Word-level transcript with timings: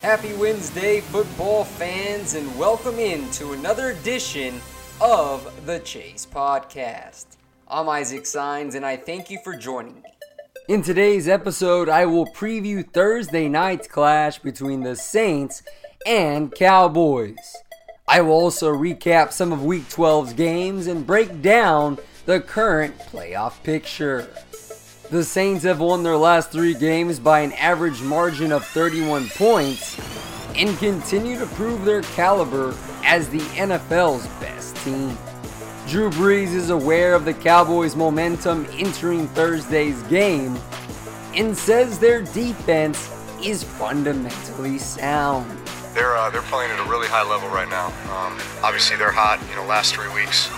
Happy 0.00 0.32
Wednesday, 0.32 1.02
football 1.02 1.62
fans, 1.62 2.32
and 2.32 2.58
welcome 2.58 2.98
in 2.98 3.30
to 3.32 3.52
another 3.52 3.90
edition 3.90 4.58
of 4.98 5.66
the 5.66 5.78
Chase 5.80 6.26
Podcast. 6.26 7.26
I'm 7.68 7.86
Isaac 7.86 8.24
Signs, 8.24 8.74
and 8.74 8.86
I 8.86 8.96
thank 8.96 9.30
you 9.30 9.38
for 9.44 9.54
joining 9.54 9.96
me. 9.96 10.08
In 10.68 10.80
today's 10.80 11.28
episode, 11.28 11.90
I 11.90 12.06
will 12.06 12.24
preview 12.24 12.90
Thursday 12.90 13.46
night's 13.46 13.86
clash 13.88 14.38
between 14.38 14.84
the 14.84 14.96
Saints 14.96 15.62
and 16.06 16.50
Cowboys. 16.50 17.54
I 18.08 18.22
will 18.22 18.32
also 18.32 18.72
recap 18.72 19.32
some 19.32 19.52
of 19.52 19.62
Week 19.62 19.86
12's 19.90 20.32
games 20.32 20.86
and 20.86 21.06
break 21.06 21.42
down 21.42 21.98
the 22.24 22.40
current 22.40 22.98
playoff 23.00 23.62
picture. 23.64 24.30
The 25.10 25.24
Saints 25.24 25.64
have 25.64 25.80
won 25.80 26.04
their 26.04 26.16
last 26.16 26.52
three 26.52 26.72
games 26.72 27.18
by 27.18 27.40
an 27.40 27.50
average 27.54 28.00
margin 28.00 28.52
of 28.52 28.64
31 28.66 29.28
points 29.30 29.98
and 30.54 30.78
continue 30.78 31.36
to 31.36 31.46
prove 31.46 31.84
their 31.84 32.02
caliber 32.02 32.76
as 33.02 33.28
the 33.28 33.40
NFL's 33.40 34.28
best 34.38 34.76
team. 34.76 35.18
Drew 35.88 36.10
Brees 36.10 36.54
is 36.54 36.70
aware 36.70 37.14
of 37.14 37.24
the 37.24 37.34
Cowboys' 37.34 37.96
momentum 37.96 38.68
entering 38.74 39.26
Thursday's 39.26 40.00
game 40.04 40.56
and 41.34 41.58
says 41.58 41.98
their 41.98 42.22
defense 42.22 43.10
is 43.42 43.64
fundamentally 43.64 44.78
sound. 44.78 45.50
They're 45.92 46.16
uh, 46.16 46.30
they're 46.30 46.40
playing 46.42 46.70
at 46.70 46.78
a 46.78 46.88
really 46.88 47.08
high 47.08 47.28
level 47.28 47.48
right 47.48 47.68
now. 47.68 47.86
Um, 48.14 48.38
obviously, 48.62 48.96
they're 48.96 49.10
hot. 49.10 49.44
You 49.50 49.56
know, 49.56 49.64
last 49.64 49.92
three 49.92 50.12
weeks. 50.14 50.48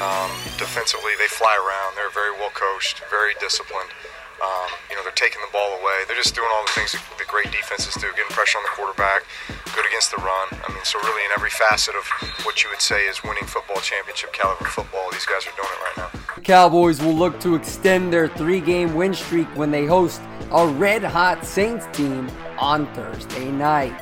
Um, 0.00 0.32
defensively, 0.56 1.12
they 1.20 1.28
fly 1.28 1.52
around. 1.52 1.92
They're 1.94 2.10
very 2.10 2.32
well 2.32 2.50
coached, 2.56 3.04
very 3.10 3.34
disciplined. 3.38 3.92
Um, 4.40 4.72
you 4.88 4.96
know, 4.96 5.02
they're 5.04 5.12
taking 5.12 5.40
the 5.44 5.52
ball 5.52 5.76
away. 5.76 6.08
They're 6.08 6.16
just 6.16 6.34
doing 6.34 6.48
all 6.50 6.64
the 6.64 6.72
things 6.72 6.92
that, 6.92 7.04
that 7.18 7.28
great 7.28 7.52
defenses 7.52 7.92
do, 8.00 8.08
getting 8.16 8.32
pressure 8.32 8.56
on 8.56 8.64
the 8.64 8.72
quarterback, 8.72 9.28
good 9.76 9.84
against 9.84 10.10
the 10.10 10.16
run. 10.16 10.48
I 10.64 10.72
mean, 10.72 10.82
so 10.84 10.98
really 11.00 11.22
in 11.26 11.32
every 11.36 11.50
facet 11.50 11.94
of 11.94 12.08
what 12.48 12.64
you 12.64 12.70
would 12.70 12.80
say 12.80 13.04
is 13.04 13.22
winning 13.22 13.44
football 13.44 13.76
championship 13.82 14.32
caliber 14.32 14.64
football, 14.64 15.10
these 15.12 15.26
guys 15.26 15.44
are 15.44 15.52
doing 15.52 15.68
it 15.68 15.80
right 15.84 15.96
now. 15.98 16.20
The 16.34 16.40
Cowboys 16.40 17.02
will 17.02 17.12
look 17.12 17.38
to 17.40 17.54
extend 17.54 18.10
their 18.10 18.28
three-game 18.28 18.94
win 18.94 19.12
streak 19.12 19.48
when 19.54 19.70
they 19.70 19.84
host 19.84 20.22
a 20.50 20.66
red-hot 20.66 21.44
Saints 21.44 21.84
team 21.92 22.30
on 22.56 22.86
Thursday 22.94 23.50
night. 23.50 24.00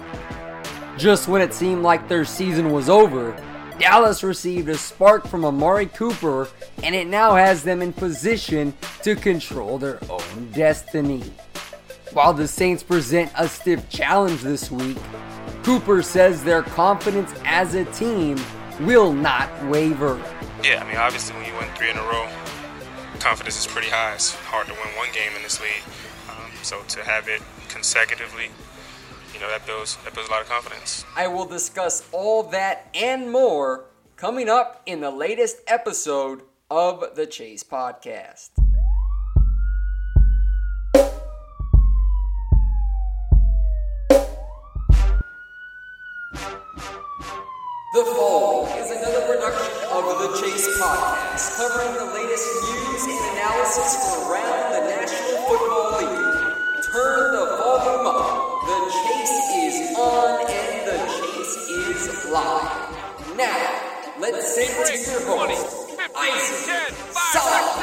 Just 0.97 1.27
when 1.27 1.43
it 1.43 1.53
seemed 1.53 1.83
like 1.83 2.07
their 2.07 2.25
season 2.25 2.71
was 2.71 2.89
over, 2.89 3.35
Dallas 3.79 4.25
received 4.25 4.69
a 4.69 4.77
spark 4.77 5.27
from 5.27 5.45
Amari 5.45 5.87
Cooper, 5.87 6.49
and 6.83 6.95
it 6.95 7.07
now 7.07 7.37
has 7.37 7.63
them 7.63 7.81
in 7.81 7.93
position 7.93 8.75
to 9.03 9.15
control 9.15 9.79
their 9.79 9.99
own 10.11 10.51
destiny. 10.53 11.23
While 12.13 12.35
the 12.35 12.49
Saints 12.49 12.83
present 12.83 13.31
a 13.37 13.49
stiff 13.49 13.89
challenge 13.89 14.43
this 14.43 14.71
week, 14.71 14.97
Cooper 15.63 16.03
says 16.03 16.43
their 16.43 16.63
confidence 16.63 17.33
as 17.45 17.75
a 17.75 17.85
team 17.87 18.37
will 18.81 19.13
not 19.13 19.49
waver. 19.67 20.21
Yeah, 20.65 20.83
I 20.83 20.89
mean, 20.89 20.97
obviously, 20.97 21.37
when 21.37 21.47
you 21.47 21.53
win 21.55 21.69
three 21.77 21.91
in 21.91 21.97
a 21.99 22.03
row, 22.03 22.29
confidence 23.21 23.61
is 23.61 23.67
pretty 23.67 23.89
high. 23.89 24.15
It's 24.15 24.35
hard 24.35 24.67
to 24.67 24.73
win 24.73 24.97
one 24.97 25.09
game 25.13 25.37
in 25.37 25.43
this 25.43 25.61
league. 25.61 25.83
Um, 26.29 26.51
so 26.63 26.83
to 26.89 27.05
have 27.05 27.29
it 27.29 27.43
consecutively, 27.69 28.51
you 29.35 29.41
know, 29.41 29.49
that 29.49 29.67
builds 29.67 29.97
that 30.05 30.15
builds 30.15 30.29
a 30.29 30.33
lot 30.33 30.43
of 30.43 30.49
confidence. 30.49 31.05
I 31.17 31.29
will 31.29 31.47
discuss 31.47 32.09
all 32.13 32.43
that 32.51 32.89
and 32.95 33.31
more 33.31 33.85
coming 34.17 34.49
up 34.49 34.83
in 34.87 35.01
the 35.01 35.11
latest 35.11 35.59
episode 35.67 36.43
of 36.71 37.15
the 37.15 37.27
Chase 37.27 37.65
Podcast. 37.65 38.51
The 47.95 48.05
following 48.05 48.71
is 48.79 48.91
another 48.91 49.27
production 49.27 49.73
of 49.91 50.05
the 50.21 50.41
Chase 50.41 50.69
Podcast, 50.79 51.57
covering 51.57 51.95
the 51.95 52.13
latest 52.15 52.47
news 52.63 53.03
and 53.05 53.39
analysis 53.39 53.97
from 53.97 54.31
around 54.31 54.73
the 54.75 54.81
National 54.89 55.37
Football 55.49 55.99
League. 55.99 56.85
Turn 56.93 57.33
the 57.33 57.57
volume 57.57 58.07
up. 58.07 58.38
The 58.69 58.75
chase 58.75 59.31
is 59.57 59.97
on 59.97 60.41
and 60.47 60.87
the 60.87 60.99
chase 61.17 61.57
is 61.71 62.31
live. 62.31 63.35
Now, 63.35 64.13
let's 64.21 64.55
send 64.55 64.69
to 64.87 65.11
your 65.11 65.27
host, 65.27 65.99
Isaac 66.15 66.95
Sala. 67.33 67.79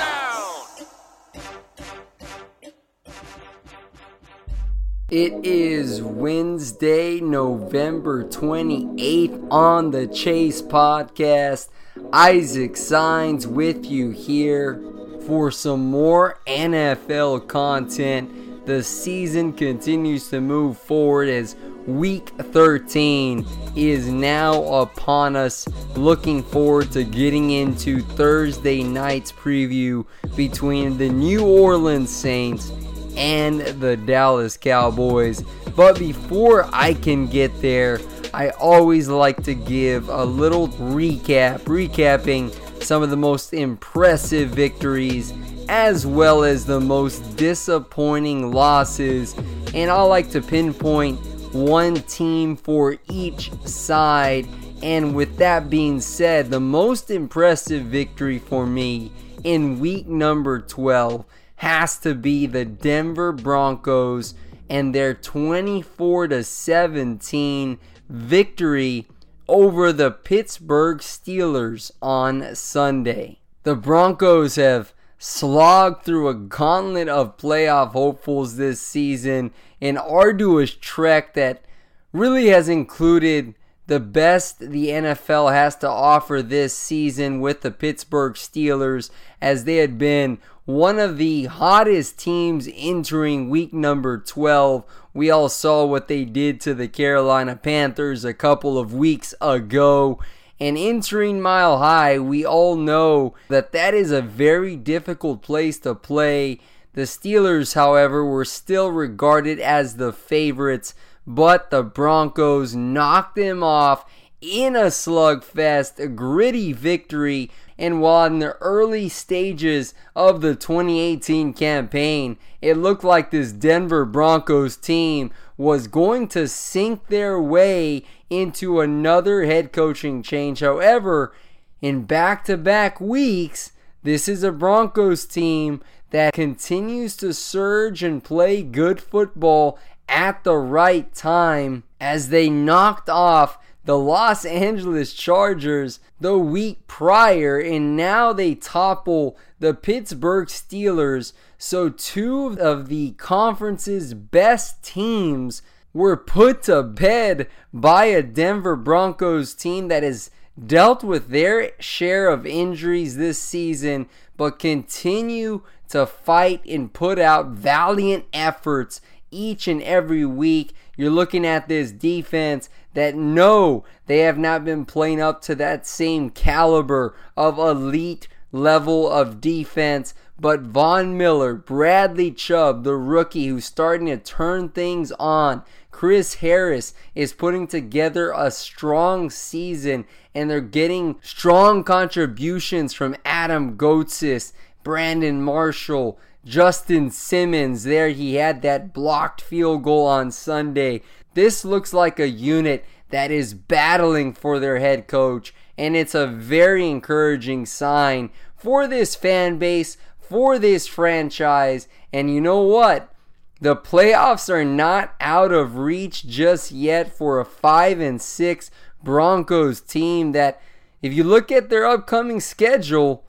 It 5.10 5.44
is 5.44 6.04
Wednesday, 6.04 7.20
November 7.20 8.24
28th 8.24 9.48
on 9.50 9.90
the 9.90 10.06
Chase 10.06 10.62
Podcast. 10.62 11.70
Isaac 12.14 12.78
Signs 12.78 13.48
with 13.48 13.86
you 13.86 14.12
here 14.12 14.80
for 15.26 15.50
some 15.50 15.90
more 15.90 16.38
NFL 16.46 17.48
content. 17.48 18.45
The 18.66 18.82
season 18.82 19.54
continues 19.54 20.28
to 20.30 20.42
move 20.42 20.80
forward 20.80 21.30
as 21.30 21.56
week 21.86 22.30
13 22.40 23.46
is 23.76 24.08
now 24.08 24.64
upon 24.82 25.36
us. 25.36 25.68
Looking 25.96 26.42
forward 26.42 26.92
to 26.94 27.04
getting 27.04 27.52
into 27.52 28.02
Thursday 28.02 28.82
night's 28.82 29.32
preview 29.32 30.04
between 30.36 30.98
the 30.98 31.10
New 31.10 31.46
Orleans 31.46 32.10
Saints 32.10 32.72
and 33.16 33.62
the 33.62 33.98
Dallas 33.98 34.58
Cowboys. 34.58 35.44
But 35.76 36.00
before 36.00 36.68
I 36.74 36.96
can 36.96 37.28
get 37.28 37.62
there, 37.62 38.00
I 38.34 38.50
always 38.50 39.08
like 39.08 39.44
to 39.44 39.54
give 39.54 40.10
a 40.10 40.26
little 40.26 40.70
recap, 40.70 41.60
recapping 41.66 42.52
some 42.84 43.04
of 43.04 43.12
the 43.12 43.18
most 43.18 43.54
impressive 43.54 44.50
victories 44.50 45.34
as 45.70 46.06
well 46.06 46.44
as 46.44 46.66
the 46.66 46.80
most 46.80 47.38
disappointing 47.38 48.52
losses. 48.52 49.36
And 49.74 49.90
I 49.90 50.02
like 50.02 50.30
to 50.32 50.42
pinpoint 50.42 51.20
one 51.54 51.96
team 52.04 52.56
for 52.56 52.98
each 53.10 53.52
side. 53.64 54.48
And 54.84 55.16
with 55.16 55.38
that 55.38 55.70
being 55.70 56.02
said, 56.02 56.50
the 56.50 56.60
most 56.60 57.10
impressive 57.10 57.86
victory 57.86 58.40
for 58.40 58.66
me 58.66 59.12
in 59.44 59.80
week 59.80 60.08
number 60.08 60.60
12 60.60 61.26
has 61.58 61.98
to 62.00 62.14
be 62.14 62.46
the 62.46 62.66
Denver 62.66 63.32
Broncos 63.32 64.36
and 64.70 64.94
their 64.94 65.14
24 65.14 66.30
to 66.30 66.44
17 66.44 67.80
victory 68.10 69.08
over 69.48 69.94
the 69.94 70.12
Pittsburgh 70.12 70.98
Steelers 71.00 71.92
on 72.02 72.56
Sunday. 72.56 73.40
The 73.64 73.76
Broncos 73.76 74.56
have 74.56 74.94
slogged 75.28 76.04
through 76.04 76.28
a 76.28 76.36
gauntlet 76.36 77.10
of 77.10 77.36
playoff 77.36 77.94
hopefuls 77.94 78.58
this 78.58 78.80
season, 78.80 79.52
an 79.82 79.98
arduous 79.98 80.76
trek 80.76 81.34
that 81.34 81.66
really 82.14 82.50
has 82.50 82.70
included 82.70 83.56
the 83.88 84.00
best 84.00 84.60
the 84.60 84.90
NFL 84.90 85.52
has 85.52 85.76
to 85.78 85.90
offer 85.90 86.44
this 86.44 86.78
season 86.78 87.42
with 87.42 87.62
the 87.62 87.72
Pittsburgh 87.72 88.34
Steelers, 88.34 89.10
as 89.42 89.64
they 89.64 89.78
had 89.78 89.98
been 89.98 90.38
one 90.66 91.00
of 91.00 91.18
the 91.18 91.46
hottest 91.46 92.20
teams 92.20 92.70
entering 92.76 93.50
week 93.50 93.74
number 93.74 94.20
12. 94.20 94.86
We 95.12 95.32
all 95.32 95.50
saw 95.50 95.86
what 95.86 96.08
they 96.08 96.26
did 96.26 96.62
to 96.62 96.76
the 96.76 96.88
Carolina 96.88 97.56
Panthers 97.56 98.24
a 98.26 98.34
couple 98.34 98.78
of 98.78 98.94
weeks 98.94 99.34
ago. 99.42 100.20
And 100.60 100.78
entering 100.78 101.42
Mile 101.42 101.80
High, 101.80 102.18
we 102.20 102.46
all 102.46 102.76
know 102.76 103.36
that 103.50 103.72
that 103.74 103.94
is 103.94 104.12
a 104.12 104.22
very 104.22 104.76
difficult 104.76 105.42
place 105.42 105.80
to 105.80 105.96
play. 105.96 106.60
The 106.94 107.02
Steelers, 107.02 107.74
however, 107.74 108.24
were 108.24 108.46
still 108.46 108.90
regarded 108.90 109.60
as 109.60 109.98
the 109.98 110.14
favorites 110.14 110.94
but 111.28 111.72
the 111.72 111.84
Broncos 111.84 112.76
knocked 112.76 113.36
them 113.36 113.64
off 113.64 114.06
in 114.42 114.76
a 114.76 114.86
slugfest, 114.86 116.00
a 116.00 116.08
gritty 116.08 116.72
victory. 116.72 117.50
And 117.78 118.00
while 118.00 118.28
in 118.28 118.40
the 118.40 118.56
early 118.58 119.10
stages 119.10 119.94
of 120.16 120.42
the 120.42 120.56
2018 120.56 121.54
campaign, 121.54 122.38
it 122.62 122.78
looked 122.78 123.04
like 123.04 123.32
this 123.32 123.52
Denver 123.52 124.06
Broncos 124.06 124.78
team 124.78 125.32
was 125.58 125.88
going 125.88 126.28
to 126.30 126.48
sink 126.48 127.08
their 127.08 127.42
way 127.42 128.04
into 128.30 128.80
another 128.80 129.46
head 129.46 129.72
coaching 129.72 130.24
change. 130.24 130.60
However, 130.60 131.34
in 131.82 132.04
back 132.04 132.44
to 132.46 132.58
back 132.58 133.00
weeks, 133.00 133.72
this 134.04 134.28
is 134.28 134.44
a 134.44 134.52
Broncos 134.52 135.26
team 135.26 135.82
that 136.12 136.34
continues 136.34 137.18
to 137.18 137.34
surge 137.34 138.04
and 138.04 138.24
play 138.24 138.64
good 138.64 139.02
football 139.02 139.80
at 140.08 140.44
the 140.44 140.56
right 140.56 141.14
time 141.14 141.84
as 142.00 142.30
they 142.30 142.50
knocked 142.50 143.10
off 143.10 143.58
the 143.84 143.98
Los 143.98 144.46
Angeles 144.46 145.14
Chargers 145.14 146.00
the 146.20 146.38
week 146.38 146.88
prior, 146.88 147.60
and 147.60 147.96
now 147.96 148.34
they 148.34 148.56
topple 148.56 149.38
the 149.60 149.74
Pittsburgh 149.74 150.48
Steelers. 150.48 151.34
So, 151.58 151.90
two 151.90 152.58
of 152.60 152.90
the 152.90 153.12
conference's 153.12 154.14
best 154.14 154.84
teams 154.84 155.62
were 155.96 156.18
put 156.18 156.64
to 156.64 156.84
bed 156.84 157.48
by 157.74 158.06
a 158.06 158.22
Denver 158.22 158.76
Broncos 158.76 159.54
team 159.54 159.88
that 159.88 160.04
has 160.04 160.30
dealt 160.64 161.06
with 161.06 161.30
their 161.30 161.72
share 161.80 162.28
of 162.28 162.46
injuries 162.46 163.16
this 163.16 163.42
season, 163.42 164.08
but 164.36 164.60
continue 164.60 165.62
to 165.88 166.06
fight 166.06 166.64
and 166.66 166.92
put 166.92 167.18
out 167.18 167.48
valiant 167.48 168.26
efforts 168.34 169.00
each 169.32 169.70
and 169.70 169.82
every 169.84 170.26
week. 170.26 170.74
You're 170.98 171.10
looking 171.10 171.46
at 171.46 171.70
this 171.70 171.92
defense 171.92 172.70
that 172.94 173.16
no, 173.16 173.86
they 174.08 174.20
have 174.20 174.38
not 174.38 174.66
been 174.66 174.86
playing 174.86 175.22
up 175.22 175.42
to 175.44 175.56
that 175.56 175.88
same 175.88 176.30
caliber 176.30 177.16
of 177.38 177.58
elite 177.58 178.28
level 178.52 179.10
of 179.10 179.40
defense. 179.40 180.14
But 180.38 180.62
Von 180.62 181.18
Miller, 181.18 181.54
Bradley 181.54 182.32
Chubb, 182.32 182.84
the 182.84 182.96
rookie 182.96 183.48
who's 183.48 183.64
starting 183.64 184.08
to 184.08 184.18
turn 184.18 184.70
things 184.70 185.14
on, 185.14 185.64
Chris 185.96 186.34
Harris 186.36 186.94
is 187.16 187.32
putting 187.32 187.68
together 187.68 188.34
a 188.36 188.52
strong 188.52 189.30
season 189.30 190.04
and 190.34 190.50
they're 190.50 190.60
getting 190.60 191.16
strong 191.22 191.86
contributions 191.86 192.94
from 192.94 193.16
Adam 193.24 193.78
Gotsis, 193.78 194.52
Brandon 194.84 195.42
Marshall, 195.42 196.20
Justin 196.44 197.10
Simmons, 197.12 197.86
there 197.86 198.10
he 198.10 198.36
had 198.36 198.62
that 198.62 198.92
blocked 198.92 199.40
field 199.40 199.84
goal 199.84 200.06
on 200.06 200.32
Sunday. 200.32 201.02
This 201.34 201.64
looks 201.64 201.94
like 201.94 202.20
a 202.20 202.28
unit 202.28 202.84
that 203.10 203.32
is 203.32 203.54
battling 203.54 204.34
for 204.34 204.60
their 204.60 204.80
head 204.80 205.08
coach, 205.08 205.56
and 205.78 205.96
it's 205.96 206.14
a 206.14 206.28
very 206.28 206.90
encouraging 206.90 207.66
sign 207.66 208.32
for 208.58 208.86
this 208.86 209.16
fan 209.16 209.58
base, 209.58 209.96
for 210.20 210.60
this 210.60 210.88
franchise. 210.88 211.88
And 212.12 212.30
you 212.30 212.42
know 212.42 212.64
what? 212.64 213.15
The 213.62 213.76
playoffs 213.76 214.50
are 214.50 214.66
not 214.66 215.16
out 215.22 215.52
of 215.52 215.78
reach 215.78 216.28
just 216.28 216.72
yet 216.72 217.16
for 217.16 217.40
a 217.40 217.46
5 217.46 218.00
and 218.00 218.22
6 218.22 218.72
Broncos 219.04 219.80
team 219.80 220.34
that 220.34 220.62
if 221.02 221.14
you 221.14 221.24
look 221.24 221.52
at 221.52 221.70
their 221.70 221.86
upcoming 221.86 222.40
schedule, 222.40 223.24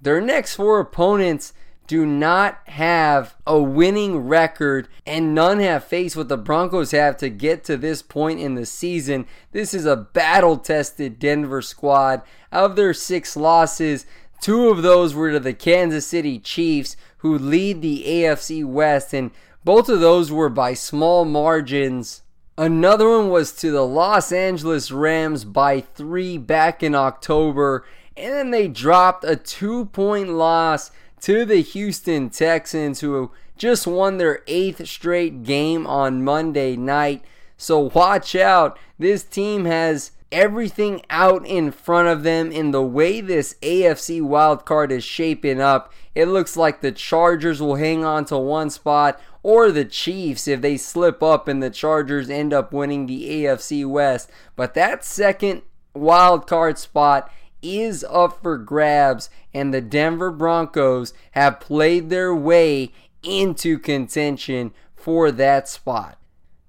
their 0.00 0.20
next 0.20 0.54
four 0.54 0.80
opponents 0.80 1.52
do 1.88 2.04
not 2.04 2.60
have 2.68 3.34
a 3.46 3.58
winning 3.60 4.18
record 4.18 4.88
and 5.06 5.34
none 5.34 5.58
have 5.58 5.82
faced 5.82 6.16
what 6.16 6.28
the 6.28 6.36
Broncos 6.36 6.90
have 6.90 7.16
to 7.16 7.30
get 7.30 7.64
to 7.64 7.76
this 7.76 8.02
point 8.02 8.38
in 8.40 8.54
the 8.54 8.66
season. 8.66 9.26
This 9.52 9.72
is 9.72 9.86
a 9.86 9.96
battle 9.96 10.58
tested 10.58 11.18
Denver 11.18 11.62
squad. 11.62 12.22
Of 12.52 12.76
their 12.76 12.92
six 12.92 13.36
losses, 13.36 14.04
two 14.40 14.68
of 14.68 14.82
those 14.82 15.14
were 15.14 15.32
to 15.32 15.40
the 15.40 15.54
Kansas 15.54 16.06
City 16.06 16.38
Chiefs, 16.38 16.94
who 17.18 17.36
lead 17.36 17.80
the 17.80 18.04
AFC 18.06 18.64
West, 18.64 19.14
and 19.14 19.30
both 19.64 19.88
of 19.88 20.00
those 20.00 20.30
were 20.30 20.48
by 20.48 20.74
small 20.74 21.24
margins. 21.24 22.22
Another 22.56 23.08
one 23.08 23.30
was 23.30 23.52
to 23.52 23.70
the 23.70 23.86
Los 23.86 24.32
Angeles 24.32 24.90
Rams 24.90 25.44
by 25.44 25.80
three 25.80 26.38
back 26.38 26.82
in 26.82 26.94
October, 26.94 27.84
and 28.16 28.32
then 28.32 28.50
they 28.50 28.66
dropped 28.66 29.24
a 29.24 29.36
two 29.36 29.86
point 29.86 30.30
loss 30.30 30.90
to 31.20 31.44
the 31.44 31.62
Houston 31.62 32.30
Texans, 32.30 33.00
who 33.00 33.30
just 33.56 33.86
won 33.86 34.18
their 34.18 34.42
eighth 34.46 34.86
straight 34.88 35.42
game 35.42 35.86
on 35.86 36.24
Monday 36.24 36.76
night. 36.76 37.24
So 37.56 37.90
watch 37.94 38.34
out. 38.34 38.78
This 38.98 39.24
team 39.24 39.64
has 39.64 40.12
everything 40.30 41.02
out 41.10 41.46
in 41.46 41.70
front 41.70 42.08
of 42.08 42.22
them 42.22 42.52
in 42.52 42.70
the 42.70 42.82
way 42.82 43.20
this 43.20 43.54
AFC 43.62 44.20
wildcard 44.20 44.90
is 44.90 45.02
shaping 45.02 45.60
up. 45.60 45.92
It 46.14 46.26
looks 46.26 46.56
like 46.56 46.80
the 46.80 46.92
Chargers 46.92 47.60
will 47.60 47.76
hang 47.76 48.04
on 48.04 48.24
to 48.26 48.38
one 48.38 48.70
spot 48.70 49.20
or 49.42 49.70
the 49.70 49.84
Chiefs 49.84 50.48
if 50.48 50.60
they 50.60 50.76
slip 50.76 51.22
up 51.22 51.48
and 51.48 51.62
the 51.62 51.70
Chargers 51.70 52.30
end 52.30 52.52
up 52.52 52.72
winning 52.72 53.06
the 53.06 53.44
AFC 53.44 53.86
West. 53.86 54.30
But 54.56 54.74
that 54.74 55.04
second 55.04 55.62
wildcard 55.94 56.78
spot 56.78 57.30
is 57.62 58.04
up 58.08 58.40
for 58.42 58.56
grabs, 58.56 59.30
and 59.52 59.74
the 59.74 59.80
Denver 59.80 60.30
Broncos 60.30 61.12
have 61.32 61.60
played 61.60 62.08
their 62.08 62.34
way 62.34 62.92
into 63.22 63.78
contention 63.78 64.72
for 64.94 65.30
that 65.32 65.68
spot. 65.68 66.18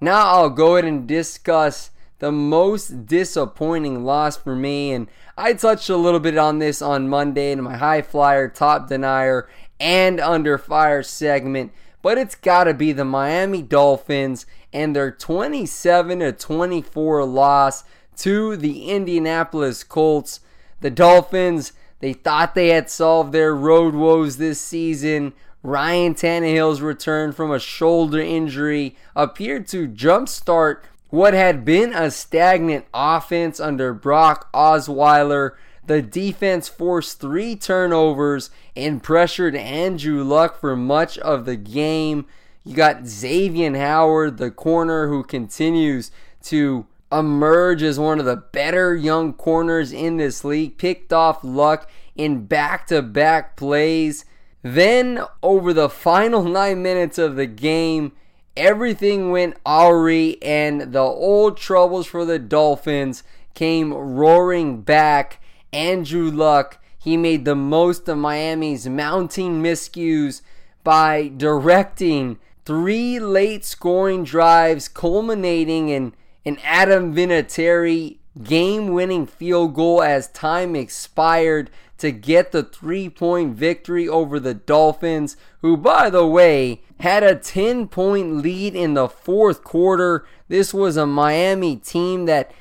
Now 0.01 0.27
I'll 0.27 0.49
go 0.49 0.75
ahead 0.75 0.85
and 0.85 1.07
discuss 1.07 1.91
the 2.19 2.31
most 2.31 3.05
disappointing 3.05 4.03
loss 4.03 4.38
for 4.38 4.55
me, 4.55 4.91
and 4.91 5.07
I 5.38 5.53
touched 5.53 5.89
a 5.89 5.97
little 5.97 6.19
bit 6.19 6.38
on 6.38 6.59
this 6.59 6.81
on 6.81 7.07
Monday 7.07 7.51
in 7.51 7.61
my 7.61 7.77
high 7.77 8.01
flyer, 8.01 8.49
top 8.49 8.89
denier, 8.89 9.47
and 9.79 10.19
under 10.19 10.57
fire 10.57 11.03
segment, 11.03 11.71
but 12.01 12.18
it's 12.18 12.36
got 12.36 12.65
to 12.65 12.74
be 12.74 12.91
the 12.91 13.06
Miami 13.06 13.62
Dolphins 13.62 14.46
and 14.72 14.96
their 14.96 15.12
27 15.12 16.20
to 16.20 16.32
24 16.32 17.25
loss 17.25 17.84
to 18.18 18.56
the 18.56 18.89
Indianapolis 18.89 19.84
Colts. 19.84 20.39
The 20.82 20.89
Dolphins, 20.89 21.74
they 22.00 22.13
thought 22.13 22.56
they 22.56 22.70
had 22.70 22.89
solved 22.89 23.32
their 23.32 23.56
road 23.56 23.96
woes 23.96 24.38
this 24.38 24.62
season. 24.62 25.34
Ryan 25.62 26.15
Tannehill's 26.15 26.82
return 26.82 27.34
from 27.34 27.51
a 27.51 27.60
shoulder 27.60 28.22
injury 28.22 28.96
appeared 29.15 29.68
to 29.70 29.88
jumpstart 29.88 30.82
what 31.10 31.34
had 31.34 31.65
been 31.65 31.94
a 31.94 32.12
stagnant 32.12 32.86
offense 32.94 33.60
under 33.60 33.94
Brock 33.94 34.51
Osweiler. 34.53 35.51
The 35.89 36.03
defense 36.03 36.67
forced 36.67 37.19
three 37.19 37.55
turnovers 37.55 38.51
and 38.75 39.01
pressured 39.01 39.55
Andrew 39.55 40.24
Luck 40.24 40.60
for 40.60 40.75
much 40.75 41.17
of 41.17 41.46
the 41.46 41.55
game. 41.55 42.27
You 42.63 42.75
got 42.75 43.08
Xavier 43.08 43.75
Howard, 43.75 44.38
the 44.38 44.51
corner, 44.51 45.08
who 45.08 45.24
continues 45.24 46.12
to 46.43 46.86
emerge 47.12 47.81
as 47.81 47.98
one 47.98 48.19
of 48.19 48.27
the 48.27 48.36
better 48.36 48.96
young 48.96 49.34
corners 49.34 49.91
in 49.91 50.17
this 50.17 50.43
league, 50.43 50.77
picked 50.77 51.12
off 51.12 51.43
Luck 51.43 51.89
in 52.15 52.46
back 52.46 52.86
to 52.86 53.01
back 53.01 53.58
plays. 53.58 54.25
Then, 54.62 55.24
over 55.41 55.74
the 55.74 55.89
final 55.89 56.43
nine 56.60 56.84
minutes 56.84 57.17
of 57.17 57.36
the 57.36 57.48
game, 57.48 58.12
everything 58.55 59.31
went 59.31 59.58
awry, 59.65 60.38
and 60.43 60.93
the 60.93 61.00
old 61.00 61.58
troubles 61.58 62.05
for 62.05 62.25
the 62.25 62.38
Dolphins 62.38 63.24
came 63.55 63.91
roaring 63.91 64.81
back. 64.84 65.39
Andrew 65.71 66.29
Luck, 66.31 66.79
he 66.97 67.17
made 67.17 67.45
the 67.45 67.55
most 67.55 68.07
of 68.09 68.17
Miami's 68.17 68.88
mounting 68.88 69.61
miscues 69.61 70.41
by 70.83 71.31
directing 71.35 72.39
three 72.65 73.19
late 73.19 73.65
scoring 73.65 74.23
drives 74.23 74.88
culminating 74.88 75.89
in 75.89 76.13
an 76.45 76.57
Adam 76.63 77.13
Vinatieri 77.13 78.17
game 78.43 78.88
winning 78.93 79.25
field 79.25 79.73
goal 79.73 80.01
as 80.01 80.27
time 80.29 80.75
expired 80.75 81.69
to 81.97 82.11
get 82.11 82.51
the 82.51 82.63
three 82.63 83.09
point 83.09 83.55
victory 83.55 84.07
over 84.07 84.39
the 84.39 84.53
Dolphins, 84.53 85.35
who, 85.61 85.75
by 85.75 86.09
the 86.09 86.25
way, 86.25 86.81
had 87.01 87.23
a 87.23 87.35
10 87.35 87.88
point 87.89 88.38
lead 88.38 88.75
in 88.75 88.93
the 88.93 89.09
fourth 89.09 89.63
quarter. 89.63 90.25
This 90.47 90.73
was 90.73 90.97
a 90.97 91.05
Miami 91.05 91.75
team 91.75 92.25
that 92.25 92.51